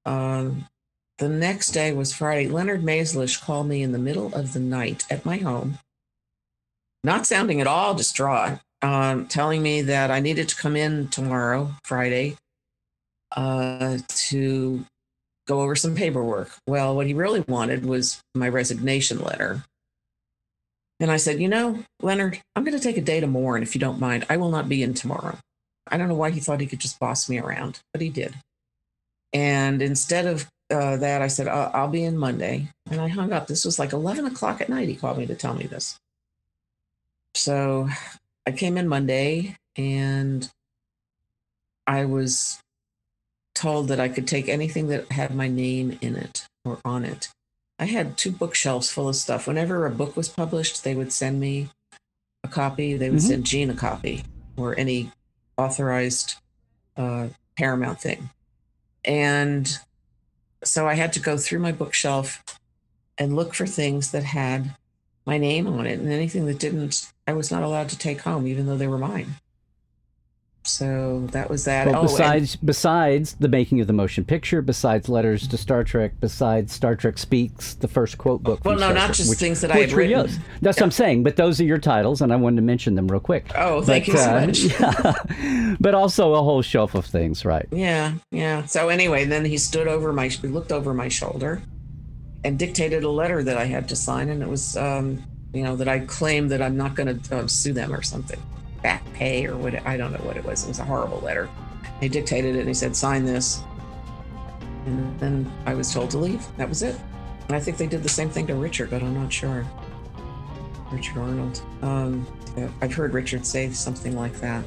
Um, 0.07 0.69
the 1.19 1.29
next 1.29 1.73
day 1.73 1.93
was 1.93 2.15
Friday. 2.15 2.49
Leonard 2.49 2.83
Maizlish 2.83 3.43
called 3.43 3.69
me 3.69 3.83
in 3.83 3.93
the 3.93 3.99
middle 3.99 4.35
of 4.35 4.55
the 4.55 4.59
night 4.59 5.05
at 5.11 5.27
my 5.27 5.37
home, 5.37 5.79
not 7.05 7.27
sounding 7.27 7.61
at 7.61 7.67
all 7.67 7.95
distraught, 7.95 8.61
um, 8.83 9.27
telling 9.27 9.63
me 9.63 9.83
that 9.83 10.11
I 10.11 10.21
needed 10.21 10.49
to 10.49 10.57
come 10.57 10.77
in 10.77 11.09
tomorrow, 11.09 11.71
Friday, 11.85 12.37
uh, 13.37 13.99
to 14.09 14.85
go 15.47 15.61
over 15.61 15.77
some 15.77 15.95
paperwork. 15.95 16.51
Well, 16.67 16.95
what 16.95 17.07
he 17.07 17.15
really 17.15 17.45
wanted 17.49 17.85
was 17.85 18.21
my 18.35 18.49
resignation 18.49 19.21
letter. 19.21 19.65
And 21.01 21.11
I 21.11 21.17
said, 21.17 21.41
You 21.41 21.49
know, 21.49 21.85
Leonard, 22.01 22.41
I'm 22.55 22.65
going 22.65 22.77
to 22.77 22.83
take 22.83 22.97
a 22.97 23.03
day 23.03 23.21
to 23.21 23.27
mourn 23.27 23.63
if 23.63 23.75
you 23.75 23.81
don't 23.81 24.01
mind. 24.01 24.27
I 24.29 24.37
will 24.37 24.51
not 24.51 24.69
be 24.69 24.83
in 24.83 24.95
tomorrow. 24.95 25.39
I 25.89 25.97
don't 25.97 26.09
know 26.09 26.15
why 26.15 26.31
he 26.31 26.41
thought 26.41 26.61
he 26.61 26.67
could 26.67 26.79
just 26.79 27.01
boss 27.01 27.29
me 27.29 27.39
around, 27.39 27.81
but 27.93 28.03
he 28.03 28.09
did. 28.09 28.35
And 29.33 29.83
instead 29.83 30.27
of 30.27 30.47
uh, 30.71 30.97
that, 30.99 31.23
I 31.23 31.27
said, 31.27 31.49
I'll, 31.49 31.71
I'll 31.75 31.89
be 31.89 32.05
in 32.05 32.17
Monday. 32.17 32.69
And 32.91 33.01
I 33.01 33.09
hung 33.09 33.33
up. 33.33 33.47
This 33.47 33.65
was 33.65 33.79
like 33.79 33.93
11 33.93 34.27
o'clock 34.27 34.61
at 34.61 34.69
night. 34.69 34.89
He 34.89 34.95
called 34.95 35.19
me 35.19 35.27
to 35.27 35.35
tell 35.35 35.55
me 35.55 35.67
this. 35.67 35.99
So 37.35 37.89
I 38.47 38.53
came 38.53 38.77
in 38.77 38.89
Monday 38.89 39.57
and 39.77 40.51
I 41.87 42.05
was 42.05 42.61
told 43.55 43.89
that 43.89 44.01
I 44.01 44.09
could 44.09 44.27
take 44.27 44.49
anything 44.49 44.89
that 44.89 45.11
had 45.13 45.35
my 45.35 45.49
name 45.49 45.99
in 46.01 46.17
it 46.17 46.47
or 46.65 46.79
on 46.85 47.05
it. 47.05 47.29
I 47.79 47.87
had 47.87 48.17
two 48.17 48.31
bookshelves 48.31 48.91
full 48.91 49.09
of 49.09 49.17
stuff. 49.17 49.47
Whenever 49.47 49.87
a 49.87 49.91
book 49.91 50.17
was 50.17 50.29
published, 50.29 50.85
they 50.85 50.95
would 50.95 51.13
send 51.13 51.41
me 51.41 51.69
a 52.45 52.49
copy. 52.49 52.97
They 52.97 53.11
would 53.11 53.21
Mhm. 53.21 53.29
send 53.29 53.47
Gene 53.47 53.71
a 53.71 53.75
copy 53.75 54.25
or 54.57 54.79
any 54.79 55.11
authorized 55.57 56.37
uh, 56.97 57.29
Paramount 57.57 58.01
thing. 58.01 58.29
And 59.05 59.79
so 60.63 60.87
I 60.87 60.95
had 60.95 61.13
to 61.15 61.21
go 61.21 61.39
through 61.39 61.61
my 61.61 61.73
bookshelf 61.73 62.43
and 63.17 63.35
look 63.35 63.55
for 63.55 63.67
things 63.67 64.11
that 64.11 64.25
had 64.25 64.77
my 65.27 65.39
name 65.39 65.67
on 65.67 65.87
it 65.87 65.99
and 65.99 66.11
anything 66.13 66.47
that 66.47 66.59
didn't, 66.59 67.11
I 67.27 67.33
was 67.33 67.51
not 67.51 67.63
allowed 67.63 67.89
to 67.91 67.99
take 67.99 68.23
home, 68.23 68.47
even 68.47 68.67
though 68.67 68.77
they 68.77 68.89
were 68.89 68.99
mine. 68.99 69.37
So 70.65 71.27
that 71.33 71.51
was 71.51 71.65
that. 71.65 71.89
Well, 71.89 71.97
Oh, 71.97 72.01
and- 72.03 72.09
besides 72.09 72.55
besides 72.57 73.35
the 73.41 73.49
making 73.49 73.81
of 73.81 73.89
the 73.89 73.93
motion 73.93 74.25
picture, 74.25 74.63
besides 74.63 75.09
letters 75.09 75.49
to 75.49 75.57
Star 75.57 75.83
Trek, 75.83 76.13
besides 76.21 76.73
Star 76.73 76.95
Trek 76.95 77.19
Speaks, 77.19 77.75
the 77.75 77.89
first 77.89 78.17
quote 78.17 78.45
book. 78.45 78.65
Well, 78.65 78.75
no, 78.75 78.83
Star 78.83 78.95
not 78.95 79.05
Trek, 79.07 79.17
just 79.17 79.31
which- 79.31 79.39
things 79.41 79.61
that 79.63 79.73
I 79.73 79.79
had 79.79 79.93
written. 79.93 80.13
yours. 80.21 80.39
That's 80.61 80.77
what 80.79 80.85
I'm 80.85 80.91
saying. 80.93 81.25
But 81.25 81.35
those 81.35 81.61
are 81.61 81.65
your 81.65 81.79
titles, 81.79 82.21
and 82.23 82.33
I 82.33 82.37
wanted 82.37 82.57
to 82.57 82.63
mention 82.63 82.95
them 82.95 83.09
real 83.09 83.19
quick. 83.21 83.51
Oh, 83.57 83.83
thank 83.83 84.07
you 84.07 84.17
so 84.17 84.37
uh, 84.37 84.47
much. 84.47 84.59
yeah. 85.41 85.77
but 85.81 85.95
also 85.95 86.35
a 86.35 86.43
whole 86.43 86.63
shelf 86.63 86.95
of 86.95 87.07
things, 87.07 87.45
right? 87.45 87.67
Yeah, 87.73 88.15
yeah. 88.31 88.65
So 88.67 88.89
anyway, 88.89 89.25
then 89.25 89.45
he 89.45 89.59
stood 89.59 89.89
over 89.89 90.13
my, 90.13 90.29
he 90.29 90.47
looked 90.47 90.71
over 90.71 90.95
my 90.95 91.09
shoulder, 91.09 91.61
and 92.45 92.59
dictated 92.59 93.05
a 93.05 93.11
letter 93.11 93.43
that 93.43 93.57
I 93.57 93.65
had 93.65 93.89
to 93.91 93.97
sign, 93.97 94.29
and 94.29 94.43
it 94.43 94.49
was, 94.49 94.77
um, 94.77 95.23
you 95.53 95.63
know, 95.63 95.77
that 95.77 95.89
I 95.89 96.01
claimed 96.01 96.51
that 96.51 96.63
I'm 96.63 96.77
not 96.77 96.95
going 96.95 97.21
to 97.21 97.37
uh, 97.37 97.47
sue 97.47 97.73
them 97.73 97.95
or 97.95 98.03
something, 98.03 98.41
back 98.83 99.05
pay 99.13 99.47
or 99.47 99.57
what. 99.57 99.75
I 99.87 99.97
don't 99.97 100.13
know 100.13 100.25
what 100.25 100.37
it 100.37 100.45
was. 100.45 100.65
It 100.65 100.69
was 100.69 100.79
a 100.79 100.85
horrible 100.85 101.21
letter. 101.21 101.49
He 102.01 102.09
dictated 102.09 102.57
it, 102.57 102.61
and 102.61 102.69
he 102.69 102.75
said, 102.75 102.97
"Sign 102.97 103.25
this," 103.25 103.63
and 104.87 105.19
then 105.21 105.53
I 105.67 105.75
was 105.75 105.93
told 105.93 106.11
to 106.11 106.19
leave. 106.19 106.45
That 106.57 106.69
was 106.69 106.83
it. 106.83 106.97
And 107.49 107.57
I 107.57 107.61
think 107.61 107.77
they 107.77 107.87
did 107.87 108.03
the 108.03 108.09
same 108.09 108.31
thing 108.31 108.47
to 108.47 108.55
Richard, 108.55 108.91
but 108.91 109.03
I'm 109.03 109.15
not 109.15 109.33
sure. 109.33 109.67
Richard 110.91 111.19
Arnold. 111.19 111.63
Um, 111.83 112.27
I've 112.81 112.95
heard 112.95 113.15
Richard 113.15 113.47
say 113.47 113.71
something 113.71 114.17
like 114.17 114.35
that. 114.41 114.65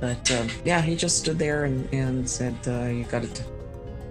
But 0.00 0.30
um, 0.32 0.48
yeah, 0.64 0.80
he 0.80 0.96
just 0.96 1.18
stood 1.18 1.38
there 1.38 1.64
and, 1.64 1.92
and 1.92 2.28
said, 2.28 2.56
uh, 2.66 2.86
You 2.86 3.04
got 3.04 3.22
to 3.22 3.44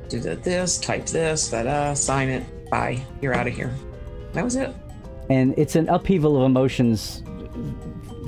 do 0.10 0.20
this, 0.20 0.78
type 0.78 1.06
this, 1.08 1.50
da 1.50 1.64
da, 1.64 1.94
sign 1.94 2.30
it, 2.30 2.44
bye, 2.74 3.06
you're 3.22 3.36
out 3.36 3.46
of 3.46 3.54
here. 3.54 3.72
That 4.34 4.44
was 4.44 4.56
it. 4.56 4.76
And 5.30 5.54
it's 5.58 5.76
an 5.76 5.88
upheaval 5.90 6.38
of 6.38 6.44
emotions. 6.44 7.22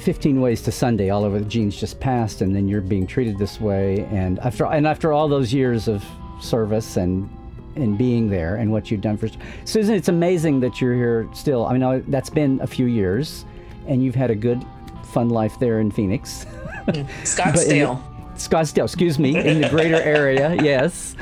15 0.02 0.40
ways 0.40 0.62
to 0.62 0.72
Sunday 0.72 1.10
all 1.10 1.24
over 1.24 1.40
the 1.40 1.46
genes 1.46 1.80
just 1.80 2.00
passed 2.00 2.42
and 2.42 2.56
then 2.56 2.68
you're 2.68 2.82
being 2.82 3.08
treated 3.08 3.40
this 3.40 3.60
way 3.62 4.02
and 4.12 4.38
after 4.40 4.66
and 4.66 4.86
after 4.86 5.14
all 5.14 5.30
those 5.30 5.54
years 5.54 5.88
of 5.88 6.04
service 6.42 6.98
and 6.98 7.30
and 7.78 7.98
being 7.98 8.30
there 8.30 8.58
and 8.58 8.70
what 8.70 8.92
you've 8.92 9.00
done 9.00 9.18
for 9.18 9.30
Susan 9.64 9.96
it's 9.96 10.10
amazing 10.10 10.60
that 10.60 10.82
you're 10.82 10.94
here 10.94 11.28
still 11.34 11.66
I 11.66 11.78
mean 11.78 12.04
that's 12.10 12.30
been 12.30 12.60
a 12.62 12.68
few 12.68 12.88
years 12.88 13.46
and 13.88 14.04
you've 14.04 14.16
had 14.16 14.30
a 14.30 14.36
good 14.36 14.64
fun 15.06 15.30
life 15.30 15.58
there 15.60 15.80
in 15.80 15.90
Phoenix 15.90 16.44
hmm. 16.44 16.92
Scottsdale. 17.24 18.15
Scottsdale, 18.36 18.86
excuse 18.86 19.20
me, 19.20 19.38
in 19.38 19.62
the 19.62 19.70
greater 19.70 20.02
area, 20.02 20.56
yes. 20.62 21.16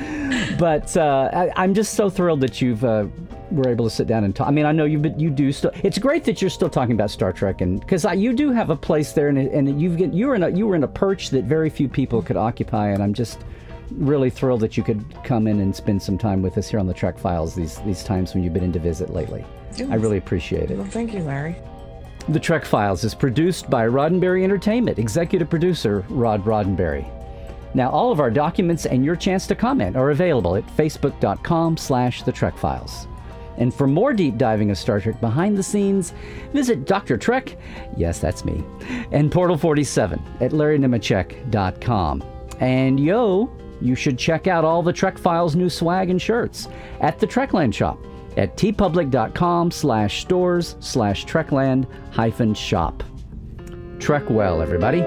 But 0.58 0.96
uh, 0.98 1.30
I, 1.34 1.52
I'm 1.56 1.74
just 1.74 1.94
so 1.94 2.10
thrilled 2.10 2.42
that 2.42 2.62
you've 2.62 2.84
uh, 2.84 3.08
were 3.52 3.70
able 3.70 3.86
to 3.86 3.92
sit 3.92 4.08
down 4.08 4.24
and 4.24 4.36
talk. 4.36 4.48
I 4.48 4.52
mean, 4.52 4.66
I 4.66 4.72
know 4.72 4.86
you, 4.86 5.00
but 5.00 5.20
you 5.20 5.30
do 5.30 5.52
still. 5.52 5.72
It's 5.84 5.98
great 5.98 6.24
that 6.26 6.42
you're 6.42 6.50
still 6.50 6.70
talking 6.70 6.94
about 6.94 7.12
Star 7.12 7.32
Trek, 7.32 7.62
and 7.62 7.80
because 7.80 8.06
you 8.16 8.34
do 8.34 8.52
have 8.52 8.70
a 8.70 8.76
place 8.76 9.14
there, 9.14 9.30
and, 9.30 9.38
and 9.38 9.82
you've 9.82 9.98
get, 9.98 10.14
you 10.14 10.28
were 10.28 10.36
in 10.36 10.44
a 10.44 10.50
you 10.50 10.68
were 10.68 10.76
in 10.76 10.84
a 10.84 10.88
perch 10.88 11.30
that 11.30 11.46
very 11.46 11.70
few 11.70 11.88
people 11.88 12.22
could 12.22 12.38
occupy, 12.38 12.90
and 12.90 13.02
I'm 13.02 13.14
just 13.14 13.40
really 13.92 14.30
thrilled 14.30 14.62
that 14.62 14.76
you 14.76 14.84
could 14.84 15.06
come 15.24 15.48
in 15.48 15.60
and 15.60 15.76
spend 15.76 16.02
some 16.02 16.18
time 16.18 16.42
with 16.42 16.58
us 16.58 16.70
here 16.70 16.80
on 16.80 16.88
the 16.88 16.94
Trek 16.94 17.18
Files 17.18 17.54
these 17.56 17.80
these 17.80 18.04
times 18.04 18.34
when 18.34 18.44
you've 18.44 18.54
been 18.54 18.64
in 18.64 18.74
to 18.74 18.80
visit 18.80 19.12
lately. 19.12 19.46
I 19.90 19.96
really 19.96 20.18
appreciate 20.18 20.70
it. 20.72 20.78
well, 20.78 20.88
thank 20.88 21.14
you, 21.14 21.24
Larry. 21.24 21.56
The 22.30 22.40
Trek 22.40 22.64
Files 22.64 23.04
is 23.04 23.14
produced 23.14 23.70
by 23.70 23.86
Roddenberry 23.86 24.46
Entertainment, 24.46 24.98
executive 24.98 25.50
producer 25.50 26.06
Rod 26.08 26.46
Roddenberry. 26.46 27.06
Now, 27.74 27.90
all 27.90 28.14
of 28.14 28.22
our 28.22 28.32
documents 28.32 28.86
and 28.86 29.04
your 29.04 29.18
chance 29.18 29.46
to 29.48 29.56
comment 29.56 29.98
are 29.98 30.12
available 30.12 30.56
at 30.56 30.66
facebook.com 30.78 31.76
slash 31.76 32.24
the 32.24 32.32
Trek 32.32 32.58
Files. 32.58 33.08
And 33.58 33.74
for 33.74 33.88
more 33.88 34.14
deep 34.14 34.38
diving 34.38 34.72
of 34.72 34.78
Star 34.78 35.02
Trek 35.02 35.20
behind 35.20 35.58
the 35.58 35.64
scenes, 35.64 36.14
visit 36.54 36.86
Dr. 36.86 37.18
Trek, 37.18 37.58
yes, 37.98 38.20
that's 38.20 38.46
me, 38.46 38.64
and 39.12 39.30
Portal 39.30 39.58
47 39.58 40.24
at 40.40 40.52
larrynemecek.com. 40.52 42.24
And 42.62 43.00
yo, 43.02 43.52
you 43.82 43.96
should 43.96 44.18
check 44.18 44.48
out 44.48 44.64
all 44.64 44.82
the 44.82 44.94
Trek 44.94 45.18
Files 45.18 45.58
new 45.58 45.70
swag 45.70 46.10
and 46.10 46.22
shirts 46.22 46.70
at 47.02 47.20
the 47.20 47.28
Trekland 47.28 47.74
shop 47.74 48.00
at 48.38 48.58
teepublic.com 48.58 49.72
slash 49.72 50.22
stores 50.22 50.76
slash 50.80 51.26
trekland 51.26 51.88
hyphen 52.12 52.54
shop. 52.54 53.04
Trek 54.00 54.30
well, 54.30 54.62
everybody. 54.62 55.04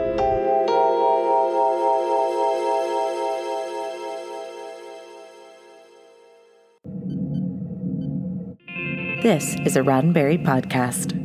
This 9.23 9.57
is 9.67 9.77
a 9.77 9.81
Roddenberry 9.81 10.43
podcast. 10.45 11.25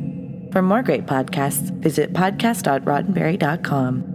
For 0.52 0.60
more 0.60 0.82
great 0.82 1.06
podcasts, 1.06 1.70
visit 1.80 2.12
podcast.roddenberry.com. 2.12 4.11